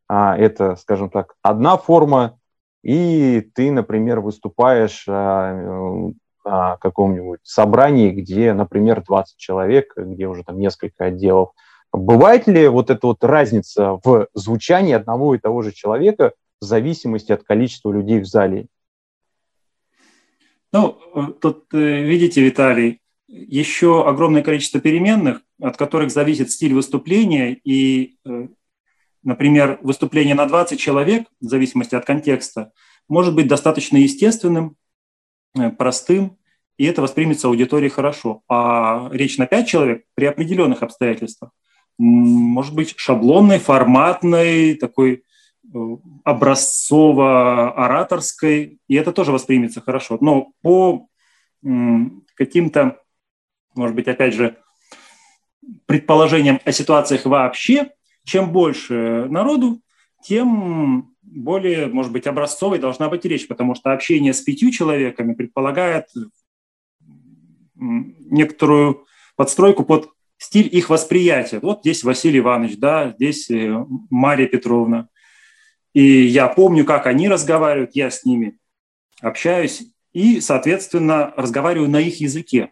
А 0.09 0.37
это, 0.37 0.75
скажем 0.75 1.09
так, 1.09 1.35
одна 1.41 1.77
форма, 1.77 2.37
и 2.83 3.49
ты, 3.55 3.71
например, 3.71 4.19
выступаешь 4.19 5.05
а, 5.07 6.11
на 6.43 6.77
каком-нибудь 6.77 7.39
собрании, 7.43 8.11
где, 8.11 8.53
например, 8.53 9.01
20 9.01 9.37
человек, 9.37 9.93
где 9.95 10.27
уже 10.27 10.43
там 10.43 10.59
несколько 10.59 11.05
отделов. 11.05 11.51
Бывает 11.97 12.47
ли 12.47 12.67
вот 12.67 12.89
эта 12.89 13.07
вот 13.07 13.23
разница 13.23 13.99
в 14.03 14.27
звучании 14.33 14.93
одного 14.93 15.35
и 15.35 15.39
того 15.39 15.61
же 15.61 15.71
человека 15.71 16.33
в 16.61 16.65
зависимости 16.65 17.31
от 17.31 17.43
количества 17.43 17.91
людей 17.91 18.19
в 18.19 18.25
зале? 18.25 18.67
Ну, 20.73 20.99
тут, 21.41 21.73
э, 21.73 22.03
видите, 22.03 22.41
Виталий, 22.41 23.01
еще 23.27 24.07
огромное 24.07 24.43
количество 24.43 24.79
переменных, 24.79 25.41
от 25.61 25.77
которых 25.77 26.11
зависит 26.11 26.51
стиль 26.51 26.73
выступления. 26.73 27.59
И, 27.63 28.17
э, 28.25 28.47
например, 29.23 29.79
выступление 29.81 30.35
на 30.35 30.45
20 30.45 30.79
человек, 30.79 31.27
в 31.39 31.45
зависимости 31.45 31.95
от 31.95 32.05
контекста, 32.05 32.71
может 33.07 33.33
быть 33.33 33.47
достаточно 33.47 33.97
естественным, 33.97 34.75
э, 35.57 35.69
простым, 35.71 36.37
и 36.77 36.85
это 36.85 37.01
воспримется 37.01 37.47
аудиторией 37.47 37.89
хорошо. 37.89 38.41
А 38.47 39.09
речь 39.11 39.37
на 39.37 39.47
5 39.47 39.67
человек 39.67 40.03
при 40.15 40.25
определенных 40.25 40.83
обстоятельствах 40.83 41.51
может 41.97 42.75
быть 42.75 42.93
шаблонной, 42.97 43.59
форматной, 43.59 44.75
такой 44.75 45.23
э, 45.73 45.77
образцово-ораторской, 46.23 48.79
и 48.87 48.95
это 48.95 49.11
тоже 49.11 49.31
воспримется 49.31 49.81
хорошо. 49.81 50.17
Но 50.21 50.51
по 50.61 51.07
каким-то 52.35 52.99
может 53.77 53.95
быть, 53.95 54.07
опять 54.07 54.33
же, 54.33 54.57
предположением 55.85 56.59
о 56.65 56.71
ситуациях 56.71 57.25
вообще, 57.25 57.91
чем 58.25 58.51
больше 58.51 59.27
народу, 59.29 59.81
тем 60.23 61.15
более, 61.21 61.87
может 61.87 62.11
быть, 62.11 62.27
образцовой 62.27 62.79
должна 62.79 63.09
быть 63.09 63.23
речь, 63.25 63.47
потому 63.47 63.75
что 63.75 63.93
общение 63.93 64.33
с 64.33 64.41
пятью 64.41 64.71
человеками 64.71 65.33
предполагает 65.33 66.07
некоторую 67.75 69.05
подстройку 69.35 69.85
под 69.85 70.09
стиль 70.47 70.69
их 70.73 70.89
восприятия. 70.89 71.59
Вот 71.59 71.81
здесь 71.81 72.05
Василий 72.05 72.39
Иванович, 72.39 72.77
да, 72.77 73.11
здесь 73.11 73.49
э, 73.51 73.85
Мария 74.09 74.47
Петровна. 74.47 75.09
И 75.93 76.01
я 76.01 76.47
помню, 76.47 76.85
как 76.85 77.05
они 77.05 77.27
разговаривают, 77.27 77.95
я 77.95 78.09
с 78.09 78.23
ними 78.23 78.57
общаюсь 79.19 79.83
и, 80.13 80.39
соответственно, 80.39 81.33
разговариваю 81.35 81.89
на 81.89 81.99
их 81.99 82.21
языке 82.21 82.71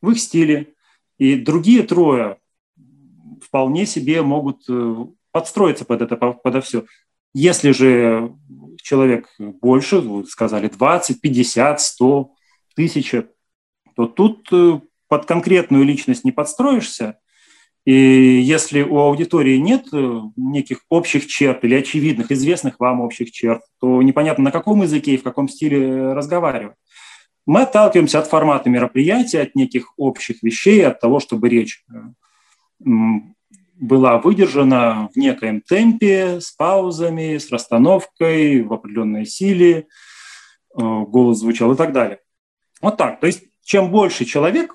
в 0.00 0.10
их 0.10 0.20
стиле. 0.20 0.74
И 1.18 1.34
другие 1.34 1.82
трое 1.82 2.38
вполне 3.40 3.84
себе 3.84 4.22
могут 4.22 4.62
э, 4.68 5.06
подстроиться 5.32 5.84
под 5.84 6.02
это, 6.02 6.16
под 6.16 6.64
все. 6.64 6.84
Если 7.34 7.72
же 7.72 8.36
человек 8.76 9.34
больше, 9.38 9.98
вы 9.98 10.24
сказали 10.26 10.68
20, 10.68 11.20
50, 11.20 11.80
100, 11.80 12.34
1000, 12.76 13.28
то 13.96 14.06
тут 14.06 14.48
э, 14.52 14.80
под 15.12 15.26
конкретную 15.26 15.84
личность 15.84 16.24
не 16.24 16.32
подстроишься. 16.32 17.18
И 17.84 17.92
если 17.92 18.80
у 18.80 18.96
аудитории 18.96 19.58
нет 19.58 19.88
э, 19.92 20.20
неких 20.36 20.86
общих 20.88 21.26
черт 21.26 21.62
или 21.64 21.74
очевидных, 21.74 22.32
известных 22.32 22.80
вам 22.80 23.02
общих 23.02 23.30
черт, 23.30 23.60
то 23.78 24.00
непонятно, 24.00 24.44
на 24.44 24.50
каком 24.50 24.80
языке 24.80 25.12
и 25.12 25.16
в 25.18 25.22
каком 25.22 25.50
стиле 25.50 26.14
разговаривать. 26.14 26.76
Мы 27.44 27.60
отталкиваемся 27.60 28.20
от 28.20 28.26
формата 28.26 28.70
мероприятия, 28.70 29.42
от 29.42 29.54
неких 29.54 29.92
общих 29.98 30.42
вещей, 30.42 30.86
от 30.86 30.98
того, 30.98 31.20
чтобы 31.20 31.50
речь 31.50 31.84
э, 31.90 32.86
была 33.78 34.16
выдержана 34.16 35.10
в 35.14 35.18
некоем 35.18 35.60
темпе, 35.60 36.40
с 36.40 36.52
паузами, 36.52 37.36
с 37.36 37.50
расстановкой, 37.50 38.62
в 38.62 38.72
определенной 38.72 39.26
силе, 39.26 39.74
э, 39.74 39.84
голос 40.74 41.40
звучал 41.40 41.70
и 41.74 41.76
так 41.76 41.92
далее. 41.92 42.20
Вот 42.80 42.96
так. 42.96 43.20
То 43.20 43.26
есть 43.26 43.42
чем 43.62 43.90
больше 43.90 44.24
человек, 44.24 44.74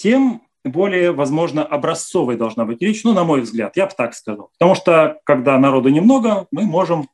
тем 0.00 0.40
более, 0.64 1.12
возможно, 1.12 1.62
образцовой 1.62 2.36
должна 2.36 2.64
быть 2.64 2.80
речь, 2.80 3.04
ну, 3.04 3.12
на 3.12 3.24
мой 3.24 3.42
взгляд, 3.42 3.76
я 3.76 3.86
бы 3.86 3.92
так 3.94 4.14
сказал. 4.14 4.50
Потому 4.58 4.74
что, 4.74 5.20
когда 5.24 5.58
народу 5.58 5.90
немного, 5.90 6.46
мы 6.50 6.62
можем 6.62 7.08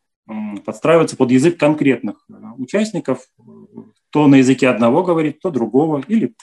подстраиваться 0.64 1.16
под 1.16 1.32
язык 1.32 1.58
конкретных 1.58 2.24
участников, 2.58 3.28
то 4.10 4.28
на 4.28 4.36
языке 4.36 4.68
одного 4.68 5.02
говорит, 5.02 5.40
то 5.40 5.50
другого, 5.50 6.02
или 6.06 6.34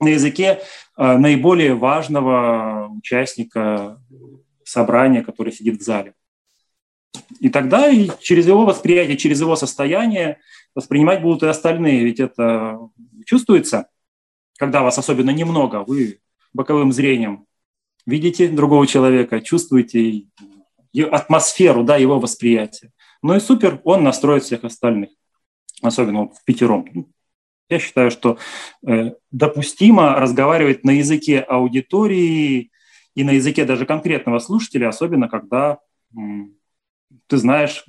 на 0.00 0.08
языке 0.08 0.60
э, 0.96 1.16
наиболее 1.16 1.74
важного 1.74 2.88
участника 2.88 3.98
собрания, 4.64 5.22
который 5.22 5.52
сидит 5.52 5.80
в 5.80 5.84
зале. 5.84 6.14
И 7.38 7.50
тогда 7.50 7.88
и 7.88 8.08
через 8.20 8.46
его 8.46 8.64
восприятие, 8.64 9.16
через 9.16 9.40
его 9.40 9.56
состояние 9.56 10.38
воспринимать 10.74 11.22
будут 11.22 11.42
и 11.42 11.46
остальные. 11.46 12.04
Ведь 12.04 12.20
это 12.20 12.78
чувствуется, 13.26 13.88
когда 14.58 14.82
вас 14.82 14.98
особенно 14.98 15.30
немного, 15.30 15.84
вы 15.84 16.20
боковым 16.52 16.92
зрением 16.92 17.46
видите 18.06 18.48
другого 18.48 18.86
человека, 18.86 19.40
чувствуете 19.40 20.26
атмосферу 21.10 21.84
да, 21.84 21.96
его 21.96 22.18
восприятия. 22.18 22.90
Ну 23.22 23.36
и 23.36 23.40
супер, 23.40 23.80
он 23.84 24.02
настроит 24.02 24.44
всех 24.44 24.64
остальных, 24.64 25.10
особенно 25.80 26.28
в 26.28 26.44
пятером. 26.44 27.12
Я 27.68 27.78
считаю, 27.78 28.10
что 28.10 28.38
э, 28.86 29.12
допустимо 29.30 30.16
разговаривать 30.16 30.84
на 30.84 30.90
языке 30.90 31.40
аудитории 31.40 32.70
и 33.14 33.24
на 33.24 33.30
языке 33.30 33.64
даже 33.64 33.86
конкретного 33.86 34.40
слушателя, 34.40 34.88
особенно 34.88 35.28
когда 35.28 35.78
ты 37.26 37.36
знаешь, 37.36 37.86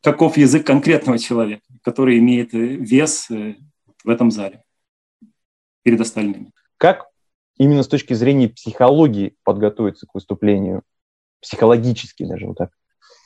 каков 0.00 0.38
язык 0.38 0.66
конкретного 0.66 1.18
человека, 1.18 1.64
который 1.82 2.18
имеет 2.18 2.54
э, 2.54 2.58
вес 2.58 3.30
э, 3.30 3.56
в 4.04 4.08
этом 4.08 4.30
зале 4.30 4.62
перед 5.82 6.00
остальными. 6.00 6.50
Как 6.76 7.06
именно 7.58 7.82
с 7.82 7.88
точки 7.88 8.14
зрения 8.14 8.48
психологии 8.48 9.36
подготовиться 9.44 10.06
к 10.06 10.14
выступлению? 10.14 10.82
Психологически 11.40 12.24
даже 12.24 12.46
вот 12.46 12.58
так. 12.58 12.70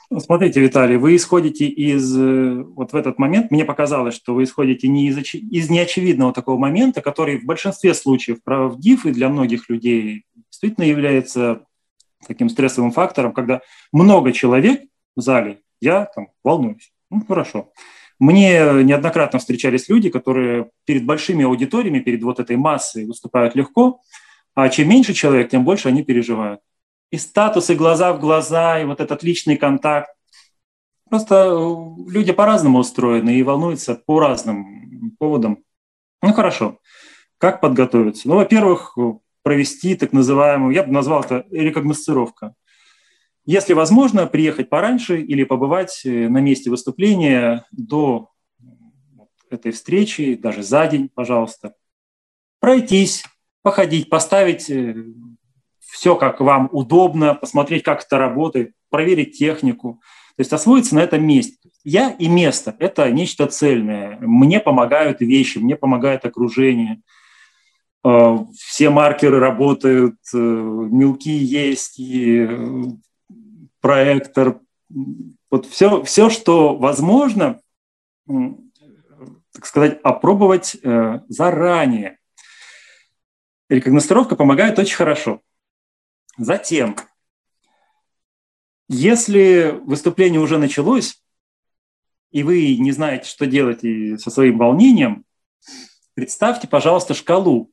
Ну, 0.09 0.21
смотрите, 0.21 0.61
Виталий, 0.61 0.97
вы 0.99 1.17
исходите 1.17 1.67
из, 1.67 2.17
э, 2.17 2.63
вот 2.63 2.93
в 2.93 2.97
этот 2.97 3.19
момент, 3.19 3.51
мне 3.51 3.65
показалось, 3.65 4.15
что 4.15 4.35
вы 4.35 4.45
исходите 4.45 4.87
не 4.87 5.09
из, 5.09 5.19
из 5.35 5.69
неочевидного 5.69 6.33
такого 6.33 6.59
момента, 6.59 7.03
который 7.03 7.41
в 7.41 7.45
большинстве 7.45 7.93
случаев 7.93 8.43
правдив 8.45 9.05
и 9.05 9.11
для 9.11 9.29
многих 9.29 9.69
людей 9.69 10.25
действительно 10.51 10.85
является 10.85 11.63
таким 12.27 12.49
стрессовым 12.49 12.93
фактором, 12.93 13.33
когда 13.33 13.63
много 13.93 14.33
человек 14.33 14.83
в 15.17 15.21
зале, 15.21 15.61
я 15.81 16.05
там 16.15 16.29
волнуюсь. 16.45 16.93
Ну, 17.11 17.25
хорошо. 17.27 17.73
Мне 18.19 18.83
неоднократно 18.83 19.39
встречались 19.39 19.89
люди, 19.89 20.09
которые 20.11 20.71
перед 20.85 21.05
большими 21.05 21.45
аудиториями, 21.45 22.01
перед 22.01 22.23
вот 22.23 22.41
этой 22.41 22.57
массой 22.57 23.07
выступают 23.07 23.55
легко, 23.55 24.01
а 24.55 24.69
чем 24.69 24.89
меньше 24.89 25.13
человек, 25.13 25.51
тем 25.51 25.65
больше 25.65 25.89
они 25.89 26.03
переживают 26.03 26.61
и 27.11 27.19
статус, 27.19 27.71
и 27.71 27.75
глаза 27.75 28.13
в 28.13 28.21
глаза, 28.21 28.81
и 28.81 28.85
вот 28.85 29.01
этот 29.01 29.23
личный 29.23 29.57
контакт. 29.57 30.11
Просто 31.09 31.35
э, 31.35 32.11
люди 32.11 32.33
по-разному 32.33 32.79
устроены 32.79 33.37
и 33.37 33.43
волнуются 33.43 33.95
по 33.95 34.21
разным 34.21 35.17
поводам. 35.19 35.59
Ну 36.23 36.33
хорошо, 36.33 36.79
как 37.39 37.61
подготовиться? 37.61 38.29
Ну, 38.29 38.37
во-первых, 38.37 38.97
провести 39.43 39.95
так 39.95 40.13
называемую, 40.13 40.75
я 40.75 40.83
бы 40.83 40.93
назвал 40.93 41.23
это 41.23 41.45
рекогносцировка. 41.51 42.55
Если 43.47 43.75
возможно, 43.75 44.27
приехать 44.27 44.69
пораньше 44.69 45.21
или 45.21 45.45
побывать 45.45 46.03
э, 46.05 46.29
на 46.29 46.39
месте 46.39 46.69
выступления 46.69 47.65
до 47.71 48.31
этой 49.51 49.71
встречи, 49.71 50.35
даже 50.35 50.65
за 50.65 50.89
день, 50.89 51.09
пожалуйста. 51.15 51.75
Пройтись, 52.59 53.25
походить, 53.63 54.11
поставить 54.11 54.69
э, 54.69 54.97
все 55.79 56.17
как 56.17 56.41
вам 56.41 56.69
удобно, 56.73 57.37
посмотреть, 57.37 57.85
как 57.85 58.03
это 58.03 58.19
работает, 58.19 58.73
проверить 58.91 59.39
технику, 59.39 60.01
то 60.37 60.41
есть 60.41 60.53
освоиться 60.53 60.97
на 60.97 61.01
этом 61.01 61.25
месте. 61.25 61.71
Я 61.85 62.11
и 62.11 62.27
место– 62.27 62.75
это 62.81 63.09
нечто 63.13 63.47
цельное. 63.47 64.19
Мне 64.21 64.59
помогают 64.59 65.21
вещи, 65.21 65.59
мне 65.59 65.77
помогает 65.77 66.25
окружение. 66.25 67.01
Э, 68.05 68.39
все 68.59 68.91
маркеры 68.91 69.39
работают, 69.39 70.17
мелки 70.33 71.31
есть, 71.31 72.01
и 72.01 72.49
проектор. 73.87 74.61
Вот 75.51 75.67
все, 75.67 76.03
все, 76.03 76.29
что 76.29 76.77
возможно, 76.77 77.61
так 78.27 79.65
сказать, 79.65 80.01
опробовать 80.03 80.77
заранее. 81.29 82.19
Рекогностировка 83.69 84.37
помогает 84.37 84.79
очень 84.79 84.97
хорошо. 84.97 85.41
Затем 86.39 86.97
Если 88.89 89.81
выступление 89.83 90.41
уже 90.41 90.59
началось, 90.59 91.21
и 92.31 92.43
вы 92.43 92.77
не 92.77 92.93
знаете, 92.93 93.29
что 93.29 93.47
делать 93.47 93.83
и 93.83 94.17
со 94.17 94.31
своим 94.31 94.59
волнением, 94.59 95.25
представьте, 96.15 96.69
пожалуйста, 96.69 97.15
шкалу 97.15 97.71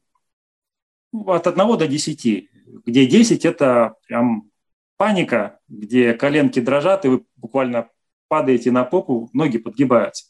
от 1.11 1.45
1 1.45 1.77
до 1.77 1.87
10, 1.87 2.49
где 2.85 3.05
10– 3.05 3.45
это 3.45 3.95
прям 4.07 4.49
паника, 4.97 5.59
где 5.67 6.13
коленки 6.13 6.59
дрожат, 6.59 7.05
и 7.05 7.09
вы 7.09 7.25
буквально 7.35 7.89
падаете 8.27 8.71
на 8.71 8.83
попу, 8.83 9.29
ноги 9.33 9.57
подгибаются. 9.57 10.25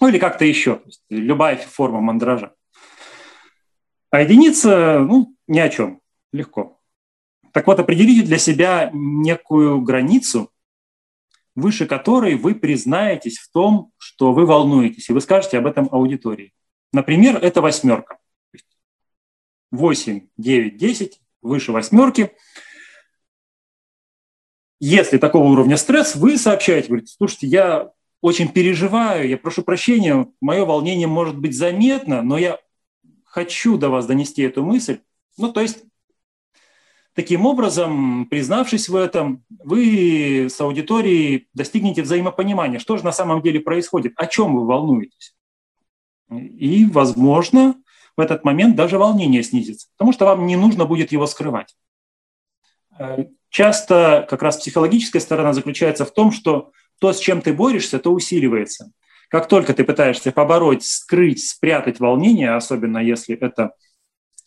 Ну 0.00 0.08
или 0.08 0.18
как-то 0.18 0.44
еще, 0.44 0.76
то 0.76 0.86
есть 0.86 1.02
любая 1.08 1.56
форма 1.56 2.00
мандража. 2.00 2.54
А 4.10 4.20
единица, 4.20 5.00
ну, 5.00 5.34
ни 5.46 5.58
о 5.58 5.68
чем, 5.68 6.00
легко. 6.32 6.80
Так 7.52 7.66
вот, 7.66 7.78
определите 7.78 8.26
для 8.26 8.38
себя 8.38 8.90
некую 8.92 9.80
границу, 9.80 10.50
выше 11.54 11.86
которой 11.86 12.34
вы 12.34 12.54
признаетесь 12.54 13.38
в 13.38 13.50
том, 13.50 13.92
что 13.98 14.32
вы 14.32 14.46
волнуетесь, 14.46 15.08
и 15.08 15.12
вы 15.12 15.20
скажете 15.20 15.58
об 15.58 15.66
этом 15.66 15.88
аудитории. 15.90 16.52
Например, 16.92 17.36
это 17.36 17.60
восьмерка. 17.60 18.18
8, 19.70 20.28
9, 20.36 20.76
10, 20.76 21.20
выше 21.42 21.72
восьмерки. 21.72 22.32
Если 24.80 25.18
такого 25.18 25.44
уровня 25.44 25.76
стресс, 25.76 26.16
вы 26.16 26.36
сообщаете, 26.36 26.88
говорите, 26.88 27.14
слушайте, 27.16 27.46
я 27.46 27.90
очень 28.20 28.48
переживаю, 28.48 29.28
я 29.28 29.36
прошу 29.36 29.62
прощения, 29.62 30.26
мое 30.40 30.64
волнение 30.64 31.06
может 31.06 31.38
быть 31.38 31.56
заметно, 31.56 32.22
но 32.22 32.38
я 32.38 32.58
хочу 33.24 33.76
до 33.78 33.88
вас 33.88 34.06
донести 34.06 34.42
эту 34.42 34.64
мысль. 34.64 35.00
Ну, 35.36 35.52
то 35.52 35.60
есть 35.60 35.84
Таким 37.14 37.46
образом, 37.46 38.26
признавшись 38.26 38.88
в 38.88 38.96
этом, 38.96 39.44
вы 39.48 40.46
с 40.50 40.60
аудиторией 40.60 41.48
достигнете 41.54 42.02
взаимопонимания, 42.02 42.80
что 42.80 42.96
же 42.96 43.04
на 43.04 43.12
самом 43.12 43.40
деле 43.40 43.60
происходит, 43.60 44.14
о 44.16 44.26
чем 44.26 44.56
вы 44.56 44.66
волнуетесь. 44.66 45.36
И, 46.28 46.86
возможно, 46.86 47.76
в 48.16 48.20
этот 48.20 48.44
момент 48.44 48.74
даже 48.74 48.98
волнение 48.98 49.44
снизится, 49.44 49.86
потому 49.96 50.12
что 50.12 50.24
вам 50.24 50.46
не 50.46 50.56
нужно 50.56 50.86
будет 50.86 51.12
его 51.12 51.28
скрывать. 51.28 51.76
Часто 53.54 54.26
как 54.28 54.42
раз 54.42 54.56
психологическая 54.56 55.22
сторона 55.22 55.52
заключается 55.52 56.04
в 56.04 56.12
том, 56.12 56.32
что 56.32 56.72
то, 56.98 57.12
с 57.12 57.20
чем 57.20 57.40
ты 57.40 57.52
борешься, 57.52 58.00
то 58.00 58.10
усиливается. 58.10 58.90
Как 59.28 59.46
только 59.46 59.72
ты 59.74 59.84
пытаешься 59.84 60.32
побороть, 60.32 60.84
скрыть, 60.84 61.48
спрятать 61.48 62.00
волнение, 62.00 62.56
особенно 62.56 62.98
если 62.98 63.36
это 63.36 63.70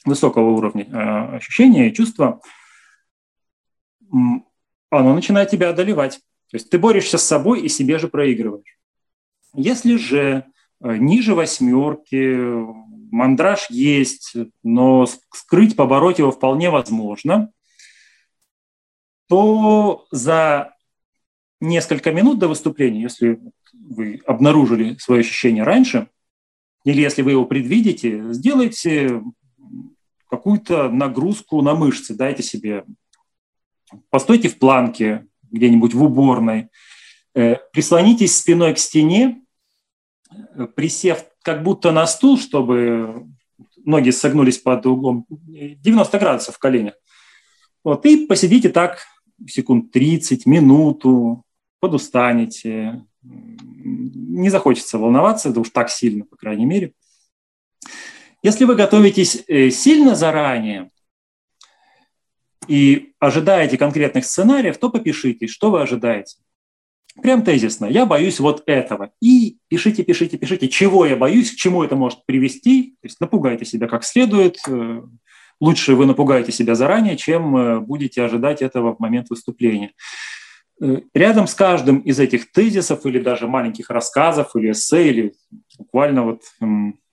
высокого 0.03 0.49
уровня 0.49 0.87
э, 0.91 1.37
ощущения 1.37 1.87
и 1.87 1.93
чувства, 1.93 2.41
оно 4.11 5.13
начинает 5.15 5.51
тебя 5.51 5.69
одолевать. 5.69 6.15
То 6.51 6.57
есть 6.57 6.69
ты 6.69 6.77
борешься 6.77 7.17
с 7.17 7.23
собой 7.23 7.61
и 7.61 7.69
себе 7.69 7.99
же 7.99 8.09
проигрываешь. 8.09 8.77
Если 9.53 9.95
же 9.95 10.43
э, 10.83 10.97
ниже 10.97 11.33
восьмерки, 11.33 12.61
мандраж 13.13 13.69
есть, 13.69 14.35
но 14.63 15.05
скрыть, 15.31 15.77
побороть 15.77 16.19
его 16.19 16.31
вполне 16.31 16.69
возможно, 16.69 17.53
то 19.27 20.07
за 20.11 20.73
несколько 21.59 22.11
минут 22.11 22.39
до 22.39 22.47
выступления, 22.47 23.01
если 23.01 23.39
вы 23.73 24.21
обнаружили 24.25 24.97
свое 24.99 25.21
ощущение 25.21 25.63
раньше, 25.63 26.07
или 26.83 27.01
если 27.01 27.21
вы 27.21 27.31
его 27.31 27.45
предвидите, 27.45 28.33
сделайте 28.33 29.21
какую-то 30.29 30.89
нагрузку 30.89 31.61
на 31.61 31.75
мышцы, 31.75 32.15
дайте 32.15 32.43
себе, 32.43 32.85
постойте 34.09 34.49
в 34.49 34.59
планке 34.59 35.27
где-нибудь 35.51 35.93
в 35.93 36.03
уборной, 36.03 36.69
э, 37.33 37.55
прислонитесь 37.71 38.37
спиной 38.37 38.73
к 38.73 38.77
стене, 38.77 39.41
э, 40.31 40.67
присев 40.67 41.25
как 41.41 41.63
будто 41.63 41.91
на 41.91 42.05
стул, 42.07 42.37
чтобы 42.37 43.27
ноги 43.83 44.09
согнулись 44.09 44.57
под 44.57 44.85
углом 44.85 45.25
90 45.29 46.19
градусов 46.19 46.55
в 46.55 46.59
коленях. 46.59 46.93
Вот, 47.83 48.05
и 48.05 48.27
посидите 48.27 48.69
так 48.69 49.05
секунд 49.47 49.91
30, 49.91 50.45
минуту, 50.45 51.43
подустанете, 51.79 53.05
не 53.23 54.49
захочется 54.49 54.97
волноваться, 54.97 55.51
да 55.51 55.61
уж 55.61 55.69
так 55.69 55.89
сильно, 55.89 56.25
по 56.25 56.35
крайней 56.35 56.65
мере. 56.65 56.93
Если 58.43 58.65
вы 58.65 58.75
готовитесь 58.75 59.43
э, 59.47 59.69
сильно 59.69 60.15
заранее 60.15 60.91
и 62.67 63.13
ожидаете 63.19 63.77
конкретных 63.77 64.25
сценариев, 64.25 64.77
то 64.77 64.89
попишите, 64.89 65.47
что 65.47 65.71
вы 65.71 65.81
ожидаете. 65.81 66.37
Прям 67.21 67.43
тезисно. 67.43 67.85
Я 67.85 68.05
боюсь 68.05 68.39
вот 68.39 68.61
этого. 68.67 69.11
И 69.21 69.57
пишите, 69.69 70.03
пишите, 70.03 70.37
пишите, 70.37 70.67
чего 70.67 71.05
я 71.05 71.15
боюсь, 71.15 71.51
к 71.51 71.55
чему 71.55 71.83
это 71.83 71.95
может 71.95 72.25
привести. 72.25 72.95
То 73.01 73.07
есть 73.07 73.19
напугайте 73.19 73.65
себя 73.65 73.87
как 73.87 74.03
следует. 74.03 74.59
Э, 75.59 75.65
лучше 75.65 75.95
вы 75.95 76.05
напугаете 76.05 76.51
себя 76.51 76.75
заранее, 76.75 77.17
чем 77.17 77.57
э, 77.57 77.79
будете 77.79 78.23
ожидать 78.23 78.61
этого 78.61 78.95
в 78.95 78.99
момент 78.99 79.29
выступления. 79.29 79.93
Рядом 81.13 81.47
с 81.47 81.55
каждым 81.55 81.99
из 81.99 82.19
этих 82.19 82.51
тезисов 82.51 83.05
или 83.07 83.19
даже 83.19 83.47
маленьких 83.47 83.89
рассказов 83.89 84.55
или 84.55 84.71
эссе, 84.71 85.09
или 85.09 85.33
буквально 85.79 86.23
вот 86.23 86.41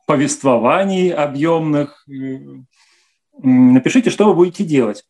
повествований 0.06 1.10
объемных. 1.10 2.06
Напишите, 3.42 4.10
что 4.10 4.26
вы 4.26 4.34
будете 4.34 4.64
делать. 4.64 5.04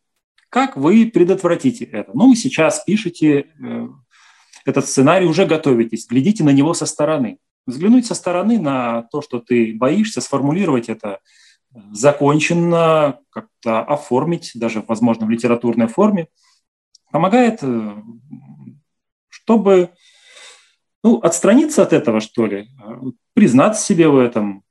Как 0.49 0.77
вы 0.77 1.11
предотвратите 1.13 1.83
это? 1.83 2.11
Ну, 2.13 2.33
сейчас 2.33 2.81
пишите 2.85 3.47
э, 3.61 3.87
этот 4.65 4.87
сценарий, 4.87 5.25
уже 5.25 5.45
готовитесь, 5.45 6.07
глядите 6.07 6.45
на 6.45 6.51
него 6.51 6.73
со 6.73 6.85
стороны. 6.85 7.39
Взглянуть 7.67 8.05
со 8.05 8.15
стороны 8.15 8.57
на 8.57 9.03
то, 9.11 9.21
что 9.21 9.39
ты 9.39 9.73
боишься, 9.75 10.21
сформулировать 10.21 10.87
это 10.87 11.19
законченно, 11.91 13.19
как-то 13.29 13.81
оформить, 13.81 14.51
даже, 14.55 14.83
возможно, 14.87 15.25
в 15.25 15.29
литературной 15.29 15.87
форме, 15.87 16.27
помогает, 17.11 17.59
э, 17.61 17.95
чтобы 19.29 19.89
ну, 21.03 21.19
отстраниться 21.19 21.83
от 21.83 21.93
этого, 21.93 22.19
что 22.19 22.45
ли, 22.45 22.69
признаться 23.33 23.83
себе 23.83 24.07
в 24.07 24.17
этом, 24.17 24.63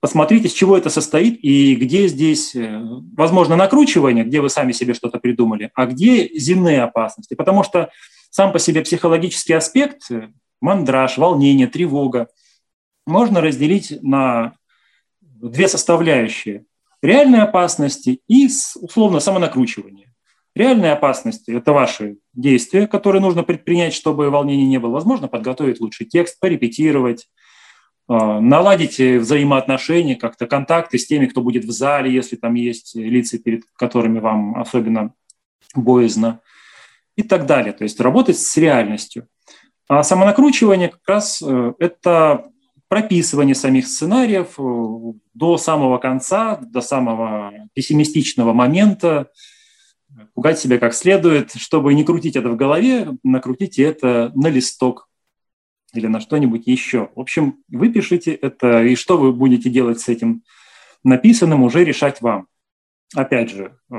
посмотрите, 0.00 0.48
с 0.48 0.52
чего 0.52 0.76
это 0.76 0.90
состоит 0.90 1.38
и 1.42 1.76
где 1.76 2.08
здесь, 2.08 2.54
э, 2.54 2.80
возможно, 3.16 3.56
накручивание, 3.56 4.24
где 4.24 4.40
вы 4.40 4.50
сами 4.50 4.72
себе 4.72 4.94
что-то 4.94 5.18
придумали, 5.18 5.70
а 5.74 5.86
где 5.86 6.28
земные 6.36 6.82
опасности. 6.82 7.34
Потому 7.34 7.62
что 7.62 7.90
сам 8.28 8.52
по 8.52 8.58
себе 8.58 8.82
психологический 8.82 9.52
аспект, 9.52 10.10
э, 10.10 10.28
мандраж, 10.60 11.18
волнение, 11.18 11.68
тревога, 11.68 12.28
можно 13.06 13.40
разделить 13.40 14.02
на 14.02 14.54
две 15.50 15.68
составляющие. 15.68 16.64
Реальные 17.02 17.42
опасности 17.42 18.20
и, 18.28 18.48
условно, 18.80 19.20
самонакручивание. 19.20 20.12
Реальные 20.54 20.92
опасности– 20.92 21.50
это 21.52 21.72
ваши 21.72 22.18
действия, 22.34 22.86
которые 22.86 23.22
нужно 23.22 23.42
предпринять, 23.42 23.94
чтобы 23.94 24.30
волнения 24.30 24.66
не 24.66 24.78
было. 24.78 24.92
Возможно, 24.92 25.26
подготовить 25.26 25.80
лучший 25.80 26.06
текст, 26.06 26.38
порепетировать, 26.38 27.28
а, 28.06 28.40
наладить 28.40 28.98
взаимоотношения, 28.98 30.14
как-то 30.14 30.46
контакты 30.46 30.98
с 30.98 31.06
теми, 31.06 31.26
кто 31.26 31.40
будет 31.40 31.64
в 31.64 31.70
зале, 31.70 32.12
если 32.12 32.36
там 32.36 32.54
есть 32.54 32.94
лица, 32.94 33.38
перед 33.38 33.62
которыми 33.76 34.20
вам 34.20 34.60
особенно 34.60 35.14
боязно 35.74 36.40
и 37.16 37.22
так 37.22 37.46
далее. 37.46 37.72
То 37.72 37.84
есть 37.84 37.98
работать 37.98 38.38
с 38.38 38.56
реальностью. 38.56 39.28
А 39.88 40.02
самонакручивание 40.02 40.88
как 40.88 41.06
раз 41.06 41.42
э, 41.42 41.72
это 41.78 42.44
прописывание 42.92 43.54
самих 43.54 43.86
сценариев 43.86 44.48
э, 44.58 45.18
до 45.32 45.56
самого 45.56 45.96
конца, 45.96 46.56
до 46.56 46.82
самого 46.82 47.50
пессимистичного 47.72 48.52
момента, 48.52 49.30
пугать 50.34 50.58
себя 50.58 50.76
как 50.76 50.92
следует, 50.92 51.54
чтобы 51.54 51.94
не 51.94 52.04
крутить 52.04 52.36
это 52.36 52.50
в 52.50 52.56
голове, 52.56 53.08
накрутите 53.22 53.82
это 53.82 54.30
на 54.34 54.48
листок 54.48 55.08
или 55.94 56.06
на 56.06 56.20
что-нибудь 56.20 56.66
еще. 56.66 57.08
В 57.14 57.20
общем, 57.20 57.62
вы 57.68 57.88
пишите 57.88 58.34
это, 58.34 58.84
и 58.84 58.94
что 58.94 59.16
вы 59.16 59.32
будете 59.32 59.70
делать 59.70 59.98
с 59.98 60.10
этим 60.10 60.42
написанным, 61.02 61.62
уже 61.62 61.86
решать 61.86 62.20
вам. 62.20 62.46
Опять 63.14 63.52
же, 63.52 63.78
э, 63.90 63.96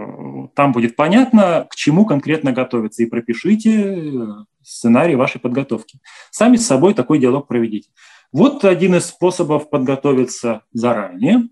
там 0.53 0.71
будет 0.71 0.95
понятно, 0.95 1.65
к 1.67 1.73
чему 1.73 2.05
конкретно 2.05 2.51
готовиться, 2.51 3.01
и 3.01 3.07
пропишите 3.07 3.71
э, 3.71 4.27
сценарий 4.61 5.15
вашей 5.15 5.41
подготовки. 5.41 5.99
Сами 6.29 6.57
с 6.57 6.67
собой 6.67 6.93
такой 6.93 7.17
диалог 7.17 7.47
проведите. 7.47 7.89
Вот 8.33 8.65
один 8.65 8.95
из 8.95 9.05
способов 9.05 9.69
подготовиться 9.69 10.63
заранее, 10.73 11.47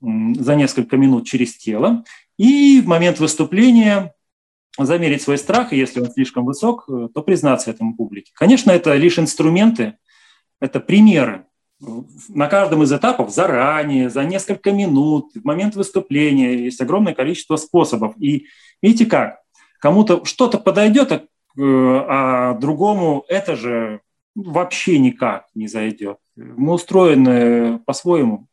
за 0.00 0.54
несколько 0.54 0.96
минут 0.96 1.26
через 1.26 1.58
тело, 1.58 2.04
и 2.38 2.80
в 2.80 2.86
момент 2.86 3.18
выступления 3.18 4.14
замерить 4.78 5.22
свой 5.22 5.36
страх, 5.36 5.72
и 5.72 5.76
если 5.76 6.00
он 6.00 6.10
слишком 6.10 6.46
высок, 6.46 6.84
э, 6.88 7.08
то 7.12 7.22
признаться 7.22 7.70
этому 7.70 7.94
публике. 7.96 8.32
Конечно, 8.34 8.70
это 8.70 8.94
лишь 8.94 9.18
инструменты, 9.18 9.98
это 10.60 10.80
примеры. 10.80 11.44
На 12.28 12.46
каждом 12.46 12.82
из 12.82 12.92
этапов 12.92 13.30
заранее, 13.30 14.08
за 14.08 14.24
несколько 14.24 14.70
минут, 14.70 15.32
в 15.34 15.44
момент 15.44 15.74
выступления 15.74 16.64
есть 16.64 16.80
огромное 16.80 17.14
количество 17.14 17.56
способов. 17.56 18.14
И 18.18 18.46
видите 18.80 19.06
как, 19.06 19.40
кому-то 19.80 20.24
что-то 20.24 20.58
подойдет, 20.58 21.12
а 21.12 21.24
а 21.58 22.54
другому 22.54 23.24
это 23.28 23.56
же 23.56 24.00
вообще 24.42 24.98
никак 24.98 25.46
не 25.54 25.68
зайдет. 25.68 26.18
Мы 26.36 26.72
устроены 26.72 27.78
по-своему, 27.80 28.46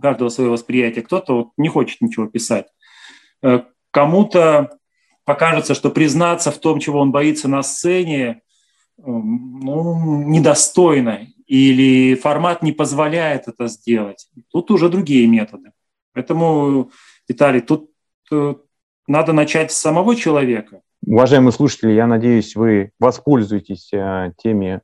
каждого 0.00 0.28
свое 0.28 0.50
восприятие. 0.50 1.02
Кто-то 1.02 1.36
вот 1.36 1.48
не 1.56 1.68
хочет 1.68 2.00
ничего 2.00 2.26
писать. 2.26 2.66
Э, 3.42 3.60
кому-то 3.90 4.78
покажется, 5.24 5.74
что 5.74 5.90
признаться 5.90 6.50
в 6.50 6.58
том, 6.58 6.80
чего 6.80 7.00
он 7.00 7.12
боится 7.12 7.48
на 7.48 7.62
сцене, 7.62 8.42
эм, 8.98 9.60
ну, 9.60 10.22
недостойно, 10.24 11.26
или 11.46 12.14
формат 12.14 12.62
не 12.62 12.72
позволяет 12.72 13.48
это 13.48 13.68
сделать. 13.68 14.28
Тут 14.50 14.70
уже 14.70 14.88
другие 14.88 15.26
методы. 15.26 15.72
Поэтому, 16.12 16.90
Виталий, 17.28 17.60
тут 17.60 17.90
э, 18.30 18.54
надо 19.06 19.32
начать 19.32 19.72
с 19.72 19.78
самого 19.78 20.16
человека. 20.16 20.82
Уважаемые 21.04 21.52
слушатели, 21.52 21.92
я 21.92 22.06
надеюсь, 22.06 22.54
вы 22.54 22.92
воспользуетесь 22.98 23.92
э, 23.92 24.32
теми 24.38 24.80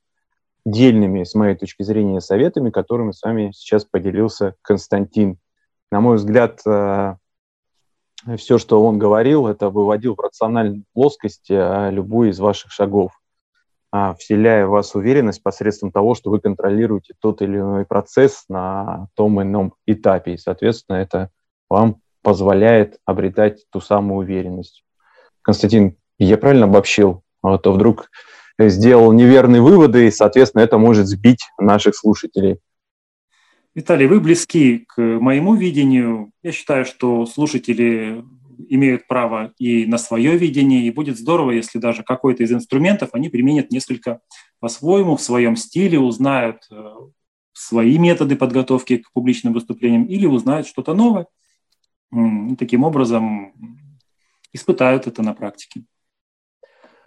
дельными, 0.71 1.25
с 1.25 1.35
моей 1.35 1.55
точки 1.55 1.83
зрения, 1.83 2.21
советами, 2.21 2.71
которыми 2.71 3.13
с 3.13 3.23
вами 3.23 3.53
сейчас 3.55 3.85
поделился 3.85 4.55
Константин. 4.63 5.39
На 5.91 6.01
мой 6.01 6.17
взгляд, 6.17 6.61
э, 6.67 7.17
все, 8.37 8.59
что 8.59 8.85
он 8.85 8.99
говорил, 8.99 9.47
это 9.47 9.71
выводил 9.71 10.15
в 10.15 10.21
рациональную 10.21 10.85
плоскость 10.93 11.51
э, 11.51 11.91
любой 11.91 12.31
из 12.31 12.39
ваших 12.39 12.73
шагов, 12.73 13.13
а, 13.91 14.15
вселяя 14.15 14.67
в 14.67 14.71
вас 14.71 14.95
уверенность 14.95 15.43
посредством 15.43 15.93
того, 15.93 16.15
что 16.15 16.31
вы 16.31 16.41
контролируете 16.41 17.15
тот 17.21 17.41
или 17.41 17.57
иной 17.57 17.87
процесс 17.87 18.45
на 18.49 19.09
том 19.15 19.41
ином 19.41 19.75
этапе. 19.87 20.35
И, 20.35 20.39
соответственно, 20.39 20.97
это 20.97 21.31
вам 21.71 22.03
позволяет 22.23 22.99
обретать 23.07 23.65
ту 23.71 23.81
самую 23.81 24.19
уверенность. 24.19 24.85
Константин, 25.41 25.97
я 26.19 26.37
правильно 26.37 26.67
обобщил? 26.67 27.23
А 27.43 27.57
то 27.57 27.73
вдруг 27.73 28.11
сделал 28.59 29.13
неверные 29.13 29.63
выводы, 29.63 30.09
и, 30.09 30.11
соответственно, 30.11 30.63
это 30.63 30.79
может 30.79 31.07
сбить 31.07 31.49
наших 31.59 31.95
слушателей. 31.95 32.59
Виталий, 33.75 34.07
вы 34.07 34.21
близки 34.21 34.85
к 34.89 35.01
моему 35.01 35.55
видению. 35.55 36.33
Я 36.43 36.51
считаю, 36.51 36.85
что 36.85 37.27
слушатели 37.27 38.25
имеют 38.69 39.07
право 39.07 39.53
и 39.59 39.87
на 39.87 39.99
свое 39.99 40.37
видение, 40.37 40.85
и 40.85 40.91
будет 40.91 41.17
здорово, 41.17 41.53
если 41.53 41.79
даже 41.79 42.03
какой-то 42.03 42.43
из 42.43 42.51
инструментов 42.51 43.11
они 43.13 43.29
применят 43.29 43.71
несколько 43.71 44.21
по-своему, 44.59 45.17
в 45.17 45.23
своем 45.23 45.55
стиле, 45.55 46.01
узнают 46.01 46.67
э, 46.73 46.93
свои 47.53 47.99
методы 47.99 48.35
подготовки 48.35 48.99
к 48.99 49.13
публичным 49.13 49.53
выступлениям 49.53 50.05
или 50.05 50.27
узнают 50.27 50.67
что-то 50.67 50.95
новое. 50.95 51.27
И 52.13 52.57
таким 52.57 52.85
образом 52.85 53.53
испытают 54.53 55.07
это 55.07 55.23
на 55.23 55.35
практике. 55.35 55.85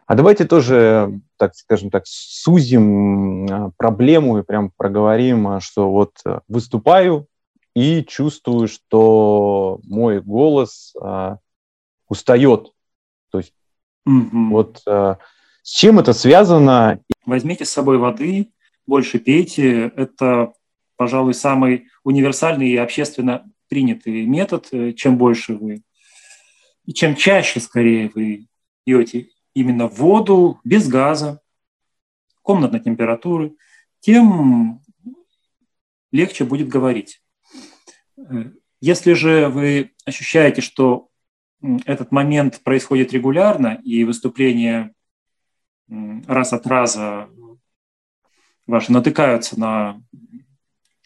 А 0.05 0.15
давайте 0.15 0.45
тоже, 0.45 1.21
так 1.37 1.55
скажем 1.55 1.89
так, 1.89 2.03
сузим 2.05 3.45
а, 3.49 3.71
проблему 3.77 4.39
и 4.39 4.43
прям 4.43 4.71
проговорим, 4.75 5.47
а, 5.47 5.59
что 5.61 5.89
вот 5.89 6.13
э, 6.25 6.39
выступаю 6.47 7.27
и 7.75 8.03
чувствую, 8.03 8.67
что 8.67 9.79
мой 9.83 10.21
голос 10.21 10.93
а, 10.99 11.37
устает. 12.09 12.73
То 13.31 13.37
есть 13.37 13.53
угу. 14.05 14.49
вот 14.49 14.81
а, 14.87 15.17
с 15.63 15.71
чем 15.71 15.99
это 15.99 16.13
связано? 16.13 16.99
Возьмите 17.25 17.65
с 17.65 17.69
собой 17.69 17.97
воды, 17.97 18.51
больше 18.85 19.19
пейте. 19.19 19.91
Это, 19.95 20.53
пожалуй, 20.97 21.33
самый 21.33 21.87
универсальный 22.03 22.69
и 22.69 22.77
общественно 22.77 23.49
принятый 23.69 24.25
метод. 24.25 24.67
Э, 24.71 24.91
чем 24.93 25.17
больше 25.17 25.55
вы 25.55 25.83
и 26.85 26.93
чем 26.93 27.15
чаще, 27.15 27.59
скорее, 27.59 28.11
вы 28.13 28.47
пьете 28.83 29.29
именно 29.53 29.87
воду 29.87 30.59
без 30.63 30.87
газа, 30.87 31.41
комнатной 32.41 32.79
температуры, 32.79 33.55
тем 33.99 34.81
легче 36.11 36.43
будет 36.43 36.67
говорить. 36.67 37.21
Если 38.79 39.13
же 39.13 39.47
вы 39.49 39.91
ощущаете, 40.05 40.61
что 40.61 41.09
этот 41.85 42.11
момент 42.11 42.61
происходит 42.63 43.13
регулярно, 43.13 43.79
и 43.83 44.03
выступления 44.03 44.93
раз 45.87 46.53
от 46.53 46.65
раза 46.65 47.29
ваши 48.65 48.91
натыкаются 48.91 49.59
на 49.59 50.01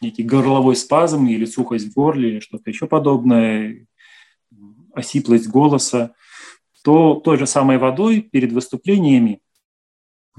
некий 0.01 0.23
горловой 0.23 0.75
спазм 0.75 1.27
или 1.27 1.45
сухость 1.45 1.88
в 1.88 1.93
горле, 1.93 2.39
что-то 2.39 2.69
еще 2.69 2.88
подобное, 2.88 3.86
осиплость 4.93 5.49
голоса, 5.49 6.13
то 6.86 7.15
той 7.15 7.39
же 7.39 7.48
самой 7.48 7.80
водой 7.80 8.21
перед 8.21 8.52
выступлениями 8.52 9.41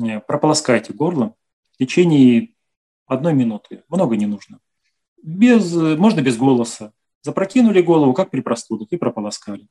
э, 0.00 0.20
прополоскайте 0.20 0.92
горло 0.92 1.34
в 1.72 1.76
течение 1.76 2.54
одной 3.04 3.34
минуты. 3.34 3.82
Много 3.88 4.16
не 4.16 4.26
нужно. 4.26 4.60
Без, 5.20 5.74
можно 5.74 6.20
без 6.22 6.36
голоса. 6.36 6.92
Запрокинули 7.22 7.82
голову, 7.82 8.12
как 8.14 8.30
при 8.30 8.42
простудах, 8.42 8.92
и 8.92 8.96
прополоскали. 8.96 9.66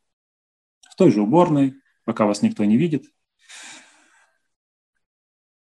В 0.82 0.98
той 0.98 1.12
же 1.12 1.22
уборной, 1.22 1.76
пока 2.04 2.26
вас 2.26 2.42
никто 2.42 2.66
не 2.66 2.76
видит. 2.76 3.06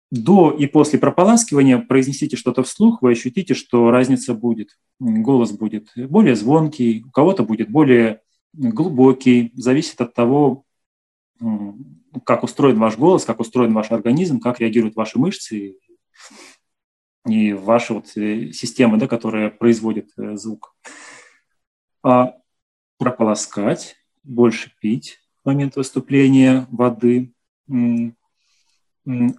До 0.10 0.50
и 0.50 0.66
после 0.66 0.98
прополаскивания 0.98 1.78
произнесите 1.78 2.38
что-то 2.38 2.64
вслух, 2.64 3.04
вы 3.04 3.12
ощутите, 3.12 3.54
что 3.54 3.92
разница 3.92 4.34
будет. 4.34 4.80
Голос 5.00 5.52
будет 5.52 5.92
более 5.96 6.36
звонкий, 6.36 7.04
у 7.04 7.12
кого-то 7.12 7.44
будет 7.44 7.70
более 7.70 8.22
глубокий, 8.54 9.52
зависит 9.54 10.02
от 10.02 10.16
того, 10.16 10.64
как 12.26 12.44
устроен 12.44 12.80
ваш 12.80 12.98
голос, 12.98 13.26
как 13.26 13.40
устроен 13.40 13.74
ваш 13.74 13.92
организм, 13.92 14.40
как 14.40 14.60
реагируют 14.60 14.96
ваши 14.96 15.20
мышцы 15.20 15.78
и 17.28 17.54
ваша 17.54 17.94
вот 17.94 18.16
э, 18.16 18.52
система, 18.52 18.98
да, 18.98 19.08
которая 19.08 19.50
производит 19.50 20.12
э, 20.18 20.36
звук. 20.38 20.76
А 22.04 22.36
прополоскать, 22.98 23.96
больше 24.24 24.72
пить 24.80 25.20
в 25.44 25.48
момент 25.48 25.76
выступления 25.76 26.68
воды. 26.72 27.34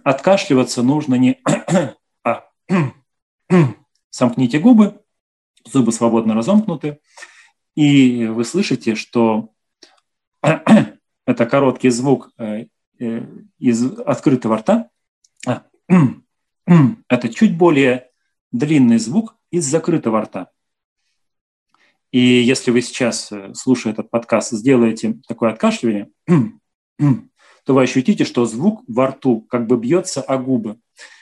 Откашливаться 0.03 0.83
нужно 0.83 1.15
не... 1.15 1.41
а 2.23 2.49
сомкните 4.09 4.59
губы, 4.59 5.01
зубы 5.65 5.91
свободно 5.91 6.33
разомкнуты, 6.35 6.99
и 7.75 8.25
вы 8.27 8.43
слышите, 8.45 8.95
что 8.95 9.49
это 11.29 11.45
короткий 11.45 11.89
звук 11.89 12.31
э, 12.39 12.65
э, 12.99 13.21
из 13.59 13.85
открытого 13.99 14.57
рта. 14.57 14.89
А, 15.45 15.63
это 17.07 17.29
чуть 17.29 17.55
более 17.55 18.09
длинный 18.51 18.97
звук 18.97 19.35
из 19.51 19.65
закрытого 19.65 20.21
рта. 20.21 20.49
И 22.11 22.19
если 22.19 22.71
вы 22.71 22.81
сейчас, 22.81 23.31
э, 23.31 23.53
слушая 23.53 23.93
этот 23.93 24.09
подкаст, 24.09 24.53
сделаете 24.53 25.19
такое 25.27 25.51
откашливание, 25.51 26.09
то 26.97 27.73
вы 27.75 27.83
ощутите, 27.83 28.25
что 28.25 28.45
звук 28.45 28.83
во 28.87 29.07
рту 29.07 29.41
как 29.41 29.67
бы 29.67 29.77
бьется 29.77 30.23
о 30.23 30.39
губы. 30.39 30.79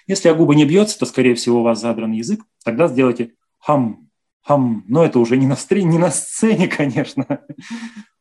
Если 0.07 0.29
о 0.29 0.35
губы 0.35 0.55
не 0.55 0.63
бьется, 0.63 0.97
то, 0.97 1.05
скорее 1.05 1.35
всего, 1.35 1.59
у 1.59 1.63
вас 1.63 1.81
задран 1.81 2.13
язык. 2.13 2.45
Тогда 2.63 2.87
сделайте 2.87 3.33
хам, 3.57 4.07
хам. 4.41 4.85
Но 4.87 5.03
это 5.03 5.19
уже 5.19 5.35
не 5.35 5.47
на, 5.47 5.57
не 5.69 5.97
на 5.97 6.11
сцене, 6.11 6.67
конечно 6.77 7.41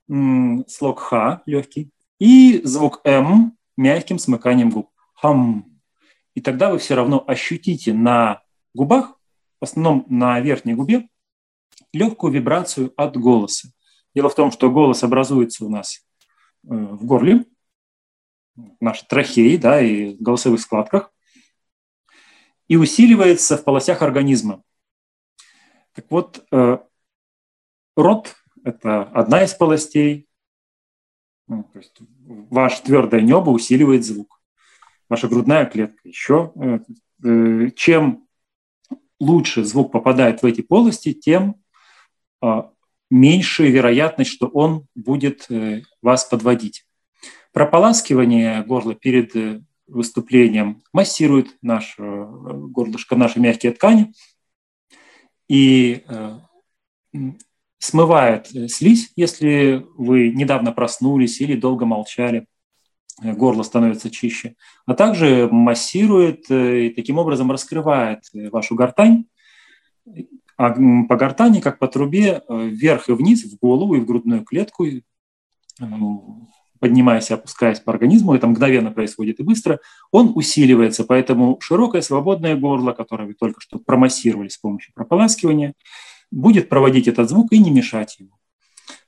слог 0.08 1.00
Х 1.00 1.42
легкий 1.46 1.90
и 2.18 2.60
звук 2.64 3.00
М 3.04 3.56
мягким 3.76 4.18
смыканием 4.18 4.70
губ. 4.70 4.90
Хам. 5.14 5.80
И 6.34 6.40
тогда 6.40 6.70
вы 6.70 6.78
все 6.78 6.94
равно 6.94 7.24
ощутите 7.26 7.92
на 7.92 8.42
губах, 8.74 9.18
в 9.60 9.64
основном 9.64 10.04
на 10.08 10.40
верхней 10.40 10.74
губе, 10.74 11.08
легкую 11.92 12.32
вибрацию 12.32 12.92
от 12.96 13.16
голоса. 13.16 13.68
Дело 14.14 14.28
в 14.28 14.34
том, 14.34 14.50
что 14.50 14.70
голос 14.70 15.02
образуется 15.02 15.64
у 15.64 15.68
нас 15.68 16.06
э, 16.64 16.68
в 16.68 17.04
горле, 17.04 17.44
в 18.54 18.76
нашей 18.80 19.06
трахеи 19.06 19.56
да, 19.56 19.80
и 19.80 20.14
голосовых 20.14 20.60
складках, 20.60 21.12
и 22.68 22.76
усиливается 22.76 23.56
в 23.56 23.64
полостях 23.64 24.02
организма. 24.02 24.62
Так 25.92 26.06
вот, 26.10 26.46
э, 26.50 26.78
рот 27.96 28.36
это 28.66 29.04
одна 29.04 29.44
из 29.44 29.54
полостей. 29.54 30.26
Ну, 31.46 31.62
то 31.72 31.78
есть 31.78 31.96
ваше 32.50 32.82
твердое 32.82 33.20
небо 33.20 33.50
усиливает 33.50 34.04
звук. 34.04 34.40
Ваша 35.08 35.28
грудная 35.28 35.66
клетка 35.66 36.00
еще. 36.02 36.52
Э, 36.56 36.80
э, 37.22 37.70
чем 37.76 38.26
лучше 39.20 39.64
звук 39.64 39.92
попадает 39.92 40.42
в 40.42 40.46
эти 40.46 40.62
полости, 40.62 41.12
тем 41.12 41.62
а, 42.42 42.70
меньше 43.08 43.70
вероятность, 43.70 44.32
что 44.32 44.48
он 44.48 44.86
будет 44.96 45.46
э, 45.48 45.82
вас 46.02 46.24
подводить. 46.24 46.84
Прополаскивание 47.52 48.62
горла 48.64 48.94
перед 48.96 49.62
выступлением 49.86 50.82
массирует 50.92 51.56
наше 51.62 52.02
горлышко, 52.02 53.14
наши 53.14 53.38
мягкие 53.38 53.72
ткани. 53.72 54.12
И 55.48 56.04
смывает 57.86 58.54
э, 58.54 58.68
слизь, 58.68 59.12
если 59.16 59.86
вы 59.96 60.30
недавно 60.30 60.72
проснулись 60.72 61.40
или 61.40 61.54
долго 61.54 61.86
молчали. 61.86 62.46
горло 63.22 63.62
становится 63.62 64.10
чище, 64.10 64.54
а 64.86 64.94
также 64.94 65.48
массирует 65.50 66.50
и 66.50 66.90
таким 66.90 67.18
образом 67.18 67.50
раскрывает 67.50 68.20
вашу 68.52 68.74
гортань, 68.74 69.24
а 70.58 70.70
по 70.70 71.16
гортани, 71.16 71.60
как 71.60 71.78
по 71.78 71.88
трубе, 71.88 72.42
вверх 72.48 73.08
и 73.08 73.12
вниз, 73.12 73.44
в 73.44 73.58
голову 73.58 73.94
и 73.94 74.00
в 74.00 74.06
грудную 74.06 74.44
клетку, 74.44 74.86
поднимаясь 76.78 77.30
и 77.30 77.34
опускаясь 77.34 77.80
по 77.80 77.92
организму, 77.92 78.34
это 78.34 78.46
мгновенно 78.46 78.90
происходит 78.90 79.40
и 79.40 79.42
быстро, 79.42 79.80
он 80.10 80.32
усиливается. 80.34 81.04
Поэтому 81.04 81.58
широкое 81.60 82.02
свободное 82.02 82.56
горло, 82.56 82.92
которое 82.92 83.26
вы 83.26 83.34
только 83.34 83.60
что 83.60 83.78
промассировали 83.78 84.48
с 84.48 84.58
помощью 84.58 84.92
прополаскивания, 84.94 85.74
будет 86.30 86.68
проводить 86.68 87.08
этот 87.08 87.28
звук 87.28 87.52
и 87.52 87.58
не 87.58 87.70
мешать 87.70 88.18
ему. 88.18 88.32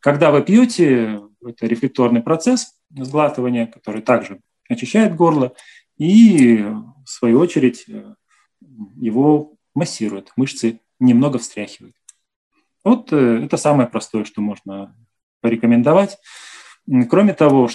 Когда 0.01 0.31
вы 0.31 0.43
пьете, 0.43 1.21
это 1.45 1.67
рефлекторный 1.67 2.23
процесс 2.23 2.75
сглатывания, 2.91 3.67
который 3.67 4.03
также 4.03 4.41
очищает 4.69 5.17
горло 5.17 5.55
и, 5.97 6.59
в 7.05 7.09
свою 7.09 7.41
очередь, 7.41 7.87
его 8.97 9.55
массирует, 9.75 10.33
мышцы 10.37 10.81
немного 10.99 11.39
встряхивает. 11.39 11.95
Вот 12.85 13.13
э, 13.13 13.45
это 13.45 13.57
самое 13.57 13.89
простое, 13.89 14.25
что 14.25 14.41
можно 14.41 14.97
порекомендовать. 15.41 16.19
Кроме 17.11 17.35
того, 17.35 17.69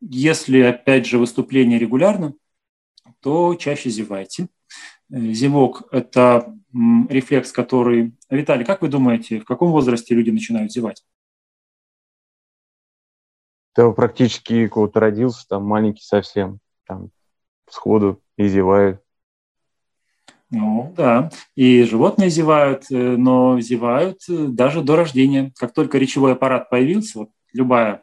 если, 0.00 0.60
опять 0.60 1.06
же, 1.06 1.18
выступление 1.18 1.78
регулярно, 1.78 2.34
то 3.20 3.54
чаще 3.54 3.90
зевайте. 3.90 4.48
Э, 5.10 5.18
зевок– 5.32 5.84
это 5.92 6.54
рефлекс, 7.08 7.52
который… 7.52 8.14
Виталий, 8.28 8.64
как 8.64 8.82
вы 8.82 8.88
думаете, 8.88 9.40
в 9.40 9.44
каком 9.44 9.70
возрасте 9.70 10.14
люди 10.14 10.30
начинают 10.30 10.72
зевать? 10.72 11.02
Да, 13.74 13.90
практически 13.92 14.70
вот 14.74 14.96
родился, 14.96 15.46
там 15.48 15.64
маленький 15.64 16.02
совсем, 16.02 16.58
там 16.86 17.10
сходу 17.68 18.22
и 18.36 18.48
зевает. 18.48 19.02
Ну 20.50 20.94
да, 20.96 21.30
и 21.56 21.82
животные 21.82 22.30
зевают, 22.30 22.84
э, 22.90 23.16
но 23.16 23.60
зевают 23.60 24.20
э, 24.28 24.46
даже 24.46 24.80
до 24.80 24.96
рождения. 24.96 25.52
Как 25.56 25.72
только 25.72 25.98
речевой 25.98 26.32
аппарат 26.32 26.70
появился, 26.70 27.18
вот 27.18 27.30
любая, 27.52 28.02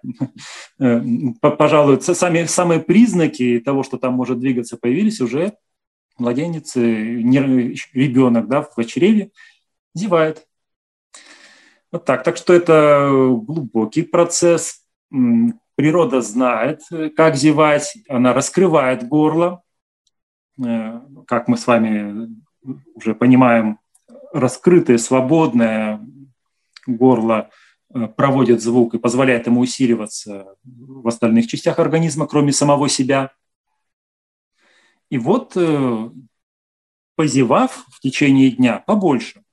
пожалуй, 1.41 2.01
сами, 2.01 2.45
самые 2.45 2.81
признаки 2.81 3.61
того, 3.63 3.83
что 3.83 3.97
там 3.97 4.13
может 4.13 4.39
двигаться, 4.39 4.77
появились 4.77 5.21
уже 5.21 5.53
младенец, 6.17 6.75
ребенок 6.75 8.47
да, 8.47 8.61
в 8.61 8.83
чреве 8.85 9.31
зевает. 9.93 10.47
Вот 11.91 12.05
так. 12.05 12.23
Так 12.23 12.37
что 12.37 12.53
это 12.53 13.09
глубокий 13.09 14.03
процесс. 14.03 14.81
Природа 15.75 16.21
знает, 16.21 16.81
как 17.15 17.35
зевать, 17.35 17.97
она 18.07 18.33
раскрывает 18.33 19.07
горло, 19.07 19.63
э, 20.63 20.99
как 21.25 21.47
мы 21.47 21.57
с 21.57 21.65
вами 21.65 22.29
уже 22.93 23.15
понимаем, 23.15 23.79
раскрытое, 24.31 24.99
свободное 24.99 25.99
горло– 26.85 27.49
Э, 27.93 28.07
проводит 28.07 28.61
звук 28.61 28.95
и 28.95 28.99
позволяет 28.99 29.45
ему 29.45 29.61
усиливаться 29.61 30.55
в 30.63 31.07
остальных 31.07 31.47
частях 31.47 31.79
организма, 31.79 32.27
кроме 32.27 32.51
самого 32.51 32.89
себя. 32.89 33.31
И 35.13 35.19
вот, 35.19 35.55
э, 35.55 36.09
позевав 37.15 37.85
в 37.91 37.99
течение 37.99 38.49
дня 38.49 38.79
побольше, 38.79 39.43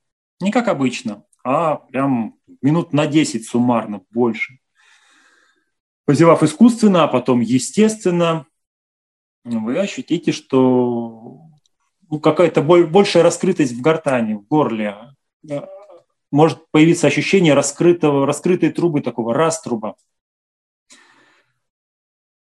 не 0.40 0.50
как 0.50 0.68
обычно, 0.68 1.26
а 1.44 1.76
прям 1.76 2.36
минут 2.62 2.94
на 2.94 3.06
10 3.06 3.46
суммарно 3.46 4.00
больше. 4.10 4.58
Позевав 6.06 6.42
искусственно, 6.42 7.04
а 7.04 7.08
потом 7.08 7.40
естественно, 7.40 8.46
вы 9.44 9.78
ощутите, 9.78 10.32
что 10.32 11.42
ну, 12.08 12.20
какая-то 12.20 12.62
большая 12.62 13.22
раскрытость 13.22 13.74
в 13.74 13.82
гортани, 13.82 14.32
в 14.32 14.46
горле, 14.46 15.14
э, 15.46 15.60
может 16.30 16.70
появиться 16.70 17.06
ощущение 17.06 17.52
раскрытого, 17.52 18.24
раскрытой 18.24 18.70
трубы, 18.70 19.02
такого 19.02 19.34
раструба. 19.34 19.96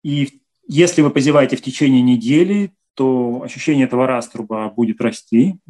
И 0.04 0.40
если 0.68 1.02
вы 1.02 1.10
позеваете 1.10 1.56
в 1.56 1.62
течение 1.62 2.00
недели, 2.00 2.72
то 2.98 3.42
ощущение 3.44 3.86
этого 3.86 4.08
раструба 4.08 4.68
будет 4.74 5.00
расти, 5.00 5.60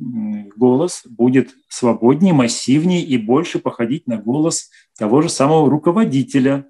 голос 0.56 1.02
будет 1.06 1.50
свободнее, 1.68 2.32
массивнее 2.32 3.02
и 3.02 3.18
больше 3.18 3.58
походить 3.58 4.06
на 4.06 4.16
голос 4.16 4.70
того 4.98 5.20
же 5.20 5.28
самого 5.28 5.68
руководителя, 5.68 6.64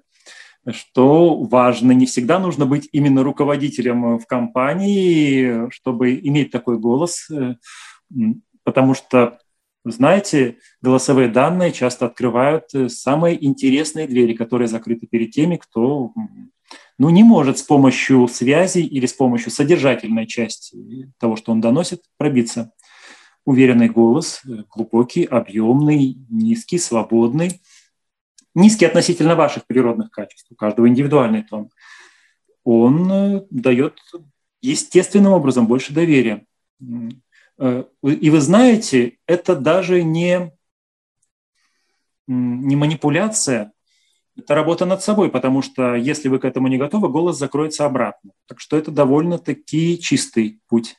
что 0.69 1.41
важно. 1.43 1.93
Не 1.93 2.05
всегда 2.05 2.39
нужно 2.39 2.65
быть 2.65 2.89
именно 2.91 3.23
руководителем 3.23 4.19
в 4.19 4.25
компании, 4.25 5.69
чтобы 5.71 6.15
иметь 6.15 6.51
такой 6.51 6.77
голос, 6.77 7.29
э, 7.31 7.55
потому 8.65 8.95
что 8.95 9.39
знаете, 9.85 10.57
голосовые 10.81 11.29
данные 11.29 11.71
часто 11.71 12.07
открывают 12.07 12.65
э, 12.73 12.89
самые 12.89 13.43
интересные 13.45 14.07
двери, 14.07 14.33
которые 14.33 14.67
закрыты 14.67 15.07
перед 15.07 15.31
теми, 15.31 15.55
кто 15.55 16.11
ну, 16.99 17.09
не 17.09 17.23
может 17.23 17.57
с 17.57 17.63
помощью 17.63 18.27
связи 18.27 18.79
или 18.79 19.05
с 19.05 19.13
помощью 19.13 19.51
содержательной 19.51 20.27
части 20.27 21.09
того, 21.17 21.37
что 21.37 21.53
он 21.53 21.61
доносит, 21.61 22.03
пробиться. 22.17 22.73
Уверенный 23.45 23.87
голос, 23.87 24.41
э, 24.45 24.63
глубокий, 24.69 25.23
объемный, 25.23 26.17
низкий, 26.29 26.77
свободный, 26.77 27.61
низкий 28.53 28.85
относительно 28.85 29.35
ваших 29.35 29.65
природных 29.65 30.11
качеств, 30.11 30.51
у 30.51 30.55
каждого 30.55 30.89
индивидуальный 30.89 31.43
тон, 31.43 31.69
он 32.65 33.09
э, 33.09 33.45
дает 33.49 33.97
естественным 34.61 35.31
образом 35.31 35.67
больше 35.67 35.93
доверия. 35.93 36.45
Э, 37.57 37.85
и 38.03 38.29
вы 38.29 38.41
знаете, 38.41 39.17
это 39.25 39.55
даже 39.55 40.03
не, 40.03 40.51
не 42.27 42.75
манипуляция, 42.75 43.71
это 44.39 44.55
работа 44.55 44.85
над 44.85 45.01
собой, 45.01 45.29
потому 45.29 45.61
что 45.61 45.95
если 45.95 46.27
вы 46.27 46.39
к 46.39 46.45
этому 46.45 46.67
не 46.67 46.77
готовы, 46.77 47.09
голос 47.09 47.37
закроется 47.37 47.85
обратно. 47.85 48.31
Так 48.47 48.59
что 48.59 48.77
это 48.77 48.91
довольно-таки 48.91 49.99
чистый 49.99 50.59
путь. 50.67 50.95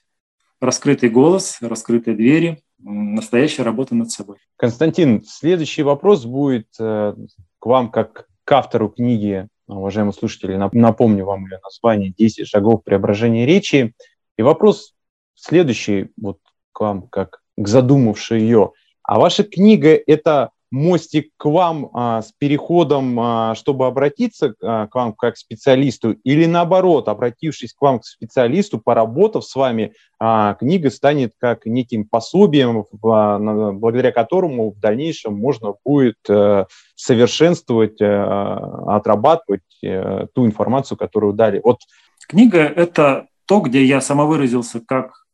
Раскрытый 0.61 1.09
голос, 1.09 1.59
раскрытые 1.61 2.16
двери, 2.16 2.62
настоящая 2.79 3.62
работа 3.62 3.94
над 3.94 4.11
собой. 4.11 4.37
Константин, 4.57 5.22
следующий 5.26 5.83
вопрос 5.83 6.24
будет 6.24 6.68
э, 6.79 7.14
к 7.59 7.66
вам 7.66 7.90
как 7.90 8.26
к 8.44 8.53
автору 8.53 8.88
книги, 8.88 9.48
уважаемые 9.66 10.12
слушатели. 10.12 10.57
Напомню 10.72 11.24
вам 11.24 11.44
ее 11.44 11.59
название 11.62 12.12
«10 12.18 12.44
шагов 12.44 12.83
преображения 12.85 13.46
речи». 13.46 13.94
И 14.37 14.42
вопрос 14.42 14.94
следующий, 15.35 16.11
вот 16.20 16.38
к 16.72 16.81
вам 16.81 17.09
как 17.09 17.42
к 17.57 17.68
задумавшей 17.68 18.40
ее. 18.40 18.72
А 19.03 19.18
ваша 19.18 19.44
книга– 19.44 19.98
это 20.07 20.50
мостик 20.70 21.30
к 21.37 21.44
вам 21.46 21.90
а, 21.92 22.22
с 22.22 22.33
переходом, 22.33 23.18
а, 23.18 23.54
чтобы 23.54 23.87
обратиться 23.87 24.54
а, 24.62 24.87
к 24.87 24.94
вам 24.94 25.12
как 25.14 25.35
к 25.35 25.38
специалисту, 25.38 26.12
или 26.12 26.46
наоборот, 26.46 27.09
обратившись 27.09 27.72
к 27.72 27.80
вам 27.80 27.98
как 27.98 28.04
специалисту, 28.04 28.78
поработав 28.78 29.44
с 29.44 29.54
вами, 29.54 29.92
а, 30.18 30.54
книга 30.54 30.90
станет 30.90 31.35
как 31.38 31.66
неким 31.66 32.06
пособием, 32.06 32.87
а, 33.02 33.72
благодаря 33.72 34.12
которому 34.12 34.70
в 34.70 34.78
дальнейшем 34.78 35.35
можно 35.35 35.74
будет 35.85 36.18
а, 36.28 36.66
совершенствовать, 36.94 38.00
а, 38.00 38.96
отрабатывать 38.96 39.62
а, 39.85 40.26
ту 40.35 40.46
информацию, 40.46 40.96
которую 40.96 41.33
дали. 41.33 41.61
Вот 41.64 41.80
книга– 42.28 42.59
это 42.76 43.26
то, 43.46 43.61
где 43.61 43.85
я 43.85 44.00
самовыразился 44.00 44.80
как 44.80 45.24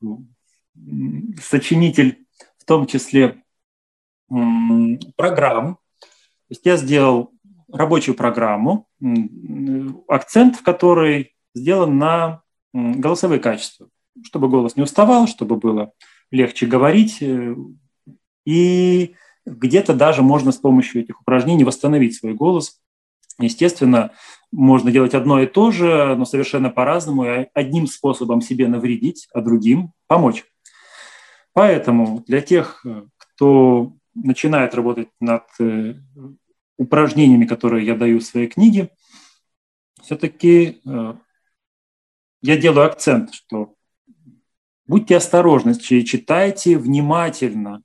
сочинитель 1.43 2.19
в 2.59 2.65
том 2.65 2.87
числе 2.87 3.43
программ. 4.29 5.77
То 5.77 6.51
есть 6.51 6.65
я 6.65 6.77
сделал 6.77 7.33
рабочую 7.73 8.15
программу, 8.15 8.87
акцент 10.09 10.57
в 10.57 10.63
которой 10.63 11.35
сделан 11.55 11.99
на 11.99 12.43
голосовые 12.73 13.41
качества, 13.41 13.89
чтобы 14.25 14.49
голос 14.49 14.77
не 14.77 14.83
уставал, 14.83 15.27
чтобы 15.27 15.57
было 15.57 15.93
легче 16.31 16.67
говорить. 16.67 17.23
Э, 17.23 17.55
и 18.45 19.15
где-то 19.45 19.95
даже 19.95 20.23
можно 20.23 20.53
с 20.53 20.57
помощью 20.57 21.03
этих 21.03 21.21
упражнений 21.21 21.65
восстановить 21.65 22.17
свой 22.17 22.35
голос. 22.35 22.81
Естественно, 23.39 24.13
можно 24.53 24.91
делать 24.91 25.15
одно 25.15 25.41
и 25.41 25.47
то 25.47 25.71
же, 25.71 26.15
но 26.17 26.25
совершенно 26.25 26.71
по-разному, 26.71 27.25
и 27.25 27.47
одним 27.55 27.87
способом 27.87 28.41
себе 28.41 28.69
навредить, 28.69 29.29
а 29.33 29.41
другим 29.41 29.93
помочь. 30.07 30.45
Поэтому 31.53 32.23
для 32.27 32.41
тех, 32.41 32.85
э, 32.85 33.05
кто 33.19 33.95
начинает 34.17 34.75
работать 34.75 35.09
над 35.21 35.45
э, 35.61 35.95
упражнениями, 36.77 37.47
которые 37.47 37.87
я 37.87 37.95
даю 37.95 38.19
в 38.19 38.25
своей 38.25 38.49
книге, 38.49 38.91
все-таки 40.03 40.81
э, 40.87 41.15
я 42.43 42.57
делаю 42.57 42.87
акцент, 42.87 43.35
что 43.35 43.75
будьте 44.87 45.17
осторожны, 45.17 45.75
читайте 45.75 46.79
внимательно. 46.79 47.83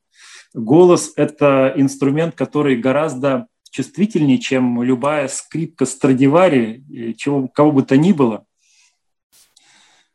Голос– 0.54 1.14
это 1.16 1.74
инструмент, 1.76 2.36
который 2.36 2.76
гораздо 2.76 3.48
чувствительнее, 3.70 4.38
чем 4.38 4.84
любая 4.84 5.28
скрипка 5.30 5.86
Страдивари, 5.86 7.16
чего, 7.18 7.48
кого 7.48 7.72
бы 7.72 7.84
то 7.84 7.98
ни 7.98 8.12
было. 8.12 8.46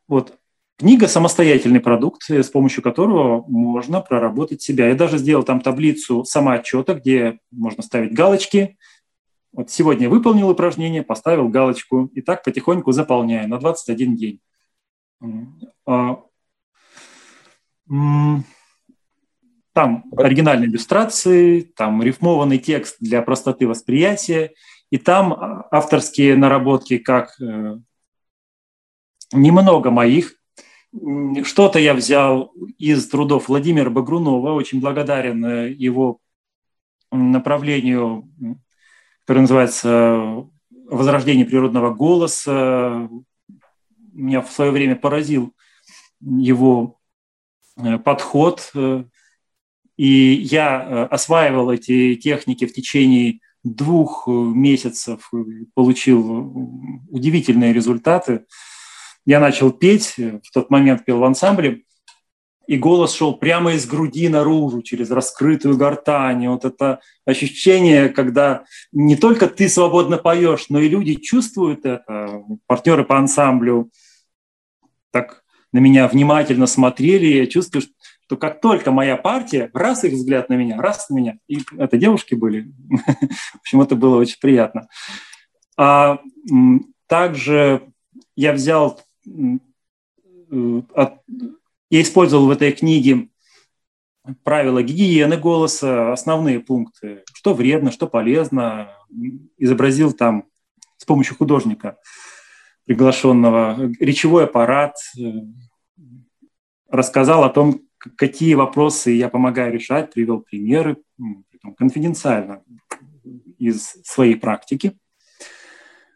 Вот 0.07 0.36
книга– 0.79 1.09
самостоятельный 1.09 1.81
продукт, 1.81 2.23
с 2.29 2.51
помощью 2.51 2.83
которого 2.83 3.45
можно 3.49 4.01
проработать 4.01 4.63
себя. 4.63 4.89
Я 4.89 4.95
даже 4.95 5.19
сделал 5.19 5.43
там 5.43 5.61
таблицу 5.61 6.25
самоотчета, 6.25 6.95
где 6.95 7.41
можно 7.51 7.83
ставить 7.83 8.15
галочки. 8.15 8.77
Вот 9.53 9.71
сегодня 9.71 10.09
выполнил 10.09 10.51
упражнение, 10.51 11.03
поставил 11.03 11.49
галочку, 11.49 12.11
и 12.15 12.21
так 12.21 12.45
потихоньку 12.45 12.93
заполняю 12.93 13.49
на 13.49 13.59
21 13.59 14.17
день. 14.17 14.41
А, 15.87 16.23
там 19.73 20.05
оригинальные 20.17 20.69
иллюстрации, 20.69 21.61
там 21.63 22.03
рифмованный 22.03 22.59
текст 22.59 22.97
для 23.01 23.23
простоты 23.23 23.67
восприятия, 23.67 24.53
и 24.91 24.99
там 24.99 25.33
а, 25.33 25.69
авторские 25.71 26.37
наработки, 26.37 26.99
как 26.99 27.41
э, 27.41 27.79
немного 29.33 29.91
моих. 29.91 30.35
Что-то 31.45 31.79
я 31.79 31.95
взял 31.95 32.53
из 32.79 33.09
трудов 33.09 33.49
Владимира 33.49 33.91
Багрунова, 33.91 34.53
очень 34.53 34.81
благодарен 34.81 35.45
э, 35.45 35.73
его 35.73 36.21
направлению, 37.11 38.31
которое 39.23 39.43
называется 39.43 40.47
«Возрождение 40.89 41.47
природного 41.47 41.95
голоса». 41.95 43.09
Меня 44.13 44.41
в 44.41 44.51
свое 44.51 44.71
время 44.71 44.97
поразил 44.97 45.55
его 46.21 46.99
э, 47.77 47.99
подход 47.99 48.73
и 49.97 50.33
я 50.51 50.83
э, 50.83 51.05
осваивал 51.07 51.71
эти 51.71 52.17
техники 52.17 52.67
в 52.67 52.73
течение 52.73 53.41
двух 53.65 54.29
э, 54.29 54.31
месяцев, 54.31 55.31
получил 55.75 56.53
удивительные 57.09 57.73
результаты. 57.73 58.45
Я 59.27 59.41
начал 59.41 59.71
петь, 59.71 60.15
э, 60.19 60.41
в 60.43 60.51
тот 60.53 60.71
момент 60.71 61.05
пел 61.05 61.19
в 61.19 61.25
ансамбле, 61.25 61.83
и 62.67 62.79
голос 62.79 63.15
шел 63.15 63.37
прямо 63.37 63.75
из 63.75 63.87
груди 63.87 64.29
наружу, 64.29 64.83
через 64.83 65.11
раскрытую 65.11 65.77
гортань. 65.77 66.49
вот 66.49 66.65
это 66.65 67.01
ощущение, 67.25 68.09
когда 68.09 68.65
не 68.91 69.17
только 69.17 69.47
ты 69.47 69.69
свободно 69.69 70.19
поешь, 70.19 70.67
но 70.69 70.81
и 70.81 70.89
люди 70.89 71.15
чувствуют 71.15 71.85
это, 71.85 72.43
партнеры 72.67 73.05
по 73.05 73.19
ансамблю 73.19 73.91
так 75.17 75.45
на 75.73 75.79
меня 75.79 76.09
внимательно 76.09 76.67
смотрели, 76.67 77.27
я 77.27 77.47
чувствую, 77.47 77.85
то 78.29 78.37
как 78.37 78.61
только 78.61 78.91
моя 78.91 79.17
партия, 79.17 79.71
раз 79.73 80.05
их 80.05 80.13
взгляд 80.13 80.51
на 80.51 80.55
меня, 80.55 80.77
раз 80.77 81.09
на 81.09 81.17
меня, 81.17 81.39
и 81.49 81.61
это 81.79 81.97
девушки 81.97 82.35
были, 82.35 82.71
в 82.91 83.61
общем, 83.61 83.81
это 83.81 83.97
было 83.97 84.17
очень 84.17 84.39
приятно. 84.41 84.89
А 85.79 86.21
также 87.07 87.89
я 88.37 88.53
взял, 88.53 89.01
я 91.91 92.03
использовал 92.03 92.47
в 92.47 92.51
этой 92.51 92.73
книге 92.73 93.29
правила 94.43 94.83
гигиены 94.83 95.37
голоса, 95.37 96.13
основные 96.13 96.61
пункты, 96.61 97.23
что 97.33 97.55
вредно, 97.55 97.91
что 97.91 98.07
полезно, 98.07 98.91
изобразил 99.57 100.13
там 100.13 100.45
с 100.97 101.05
помощью 101.05 101.37
художника 101.37 101.99
приглашенного 102.87 103.91
речевой 103.99 104.45
аппарат, 104.45 104.97
э, 105.19 105.23
рассказал 106.89 107.45
о 107.45 107.51
том, 107.51 107.83
какие 107.99 108.55
вопросы 108.55 109.11
я 109.11 109.29
помогаю 109.29 109.73
решать, 109.73 110.13
привел 110.13 110.41
примеры, 110.41 110.97
конфиденциально 111.77 112.63
из 113.59 113.97
своей 114.05 114.37
практики. 114.37 114.97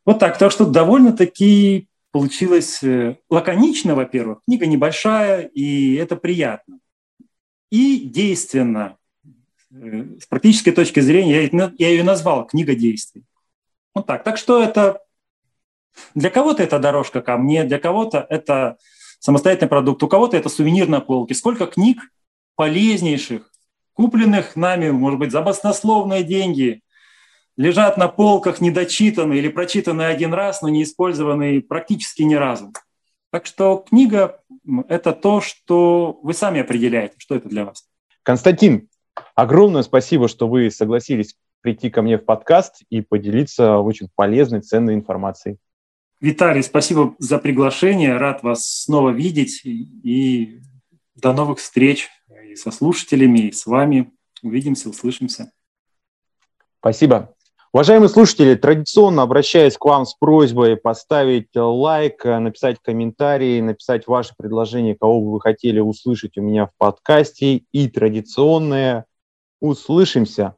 Вот 0.04 0.20
так. 0.20 0.38
Так 0.38 0.52
что 0.52 0.64
довольно-таки 0.64 1.88
получилось 2.12 2.82
э, 2.82 3.16
лаконично, 3.28 3.94
во-первых. 3.94 4.40
Книга 4.44 4.66
небольшая, 4.66 5.42
и 5.42 5.94
это 5.94 6.16
приятно. 6.16 6.78
И 7.70 8.00
действенно. 8.00 8.96
Э, 9.72 10.04
с 10.20 10.26
практической 10.26 10.72
точки 10.72 11.00
зрения 11.00 11.48
я 11.78 11.88
ее 11.88 12.02
назвал 12.02 12.46
«Книга 12.46 12.74
действий». 12.74 13.24
Вот 13.94 14.06
так. 14.06 14.24
Так 14.24 14.38
что 14.38 14.62
это 14.62 15.00
для 16.14 16.30
кого-то 16.30 16.62
это 16.62 16.78
дорожка 16.78 17.20
ко 17.20 17.36
мне, 17.36 17.64
для 17.64 17.78
кого-то 17.78 18.26
это 18.28 18.78
самостоятельный 19.18 19.68
продукт, 19.68 20.02
у 20.02 20.08
кого-то 20.08 20.36
это 20.36 20.48
сувенир 20.48 20.88
на 20.88 21.00
полке. 21.00 21.34
Сколько 21.34 21.66
книг 21.66 21.98
полезнейших, 22.56 23.50
купленных 23.92 24.56
нами, 24.56 24.90
может 24.90 25.18
быть, 25.18 25.32
за 25.32 25.42
баснословные 25.42 26.24
деньги, 26.24 26.82
лежат 27.60 27.98
на 27.98 28.08
полках 28.08 28.62
недочитанные 28.62 29.38
или 29.38 29.48
прочитанные 29.48 30.08
один 30.08 30.32
раз, 30.32 30.62
но 30.62 30.70
не 30.70 30.82
использованные 30.82 31.60
практически 31.60 32.22
ни 32.22 32.34
разу. 32.34 32.72
Так 33.30 33.44
что 33.44 33.84
книга– 33.86 34.40
это 34.88 35.12
то, 35.12 35.42
что 35.42 36.18
вы 36.22 36.32
сами 36.32 36.62
определяете, 36.62 37.16
что 37.18 37.34
это 37.34 37.50
для 37.50 37.66
вас. 37.66 37.86
Константин, 38.22 38.88
огромное 39.34 39.82
спасибо, 39.82 40.26
что 40.26 40.48
вы 40.48 40.70
согласились 40.70 41.36
прийти 41.60 41.90
ко 41.90 42.00
мне 42.00 42.16
в 42.16 42.24
подкаст 42.24 42.82
и 42.88 43.02
поделиться 43.02 43.76
очень 43.76 44.08
полезной, 44.14 44.62
ценной 44.62 44.94
информацией. 44.94 45.58
Виталий, 46.18 46.62
спасибо 46.62 47.14
за 47.18 47.38
приглашение. 47.38 48.16
Рад 48.16 48.42
вас 48.42 48.84
снова 48.84 49.10
видеть. 49.10 49.60
И 49.66 50.62
до 51.14 51.34
новых 51.34 51.58
встреч 51.58 52.08
и 52.48 52.56
со 52.56 52.70
слушателями, 52.70 53.48
и 53.48 53.52
с 53.52 53.66
вами. 53.66 54.10
Увидимся, 54.42 54.88
услышимся. 54.88 55.52
Спасибо. 56.78 57.34
Уважаемые 57.72 58.08
слушатели, 58.08 58.56
традиционно 58.56 59.22
обращаюсь 59.22 59.76
к 59.76 59.84
вам 59.84 60.04
с 60.04 60.14
просьбой 60.14 60.76
поставить 60.76 61.50
лайк, 61.54 62.24
написать 62.24 62.78
комментарий, 62.82 63.60
написать 63.60 64.08
ваше 64.08 64.34
предложение, 64.36 64.96
кого 64.96 65.20
бы 65.20 65.32
вы 65.34 65.40
хотели 65.40 65.78
услышать 65.78 66.36
у 66.36 66.42
меня 66.42 66.66
в 66.66 66.70
подкасте. 66.76 67.62
И 67.70 67.88
традиционное 67.88 69.04
«Услышимся». 69.60 70.56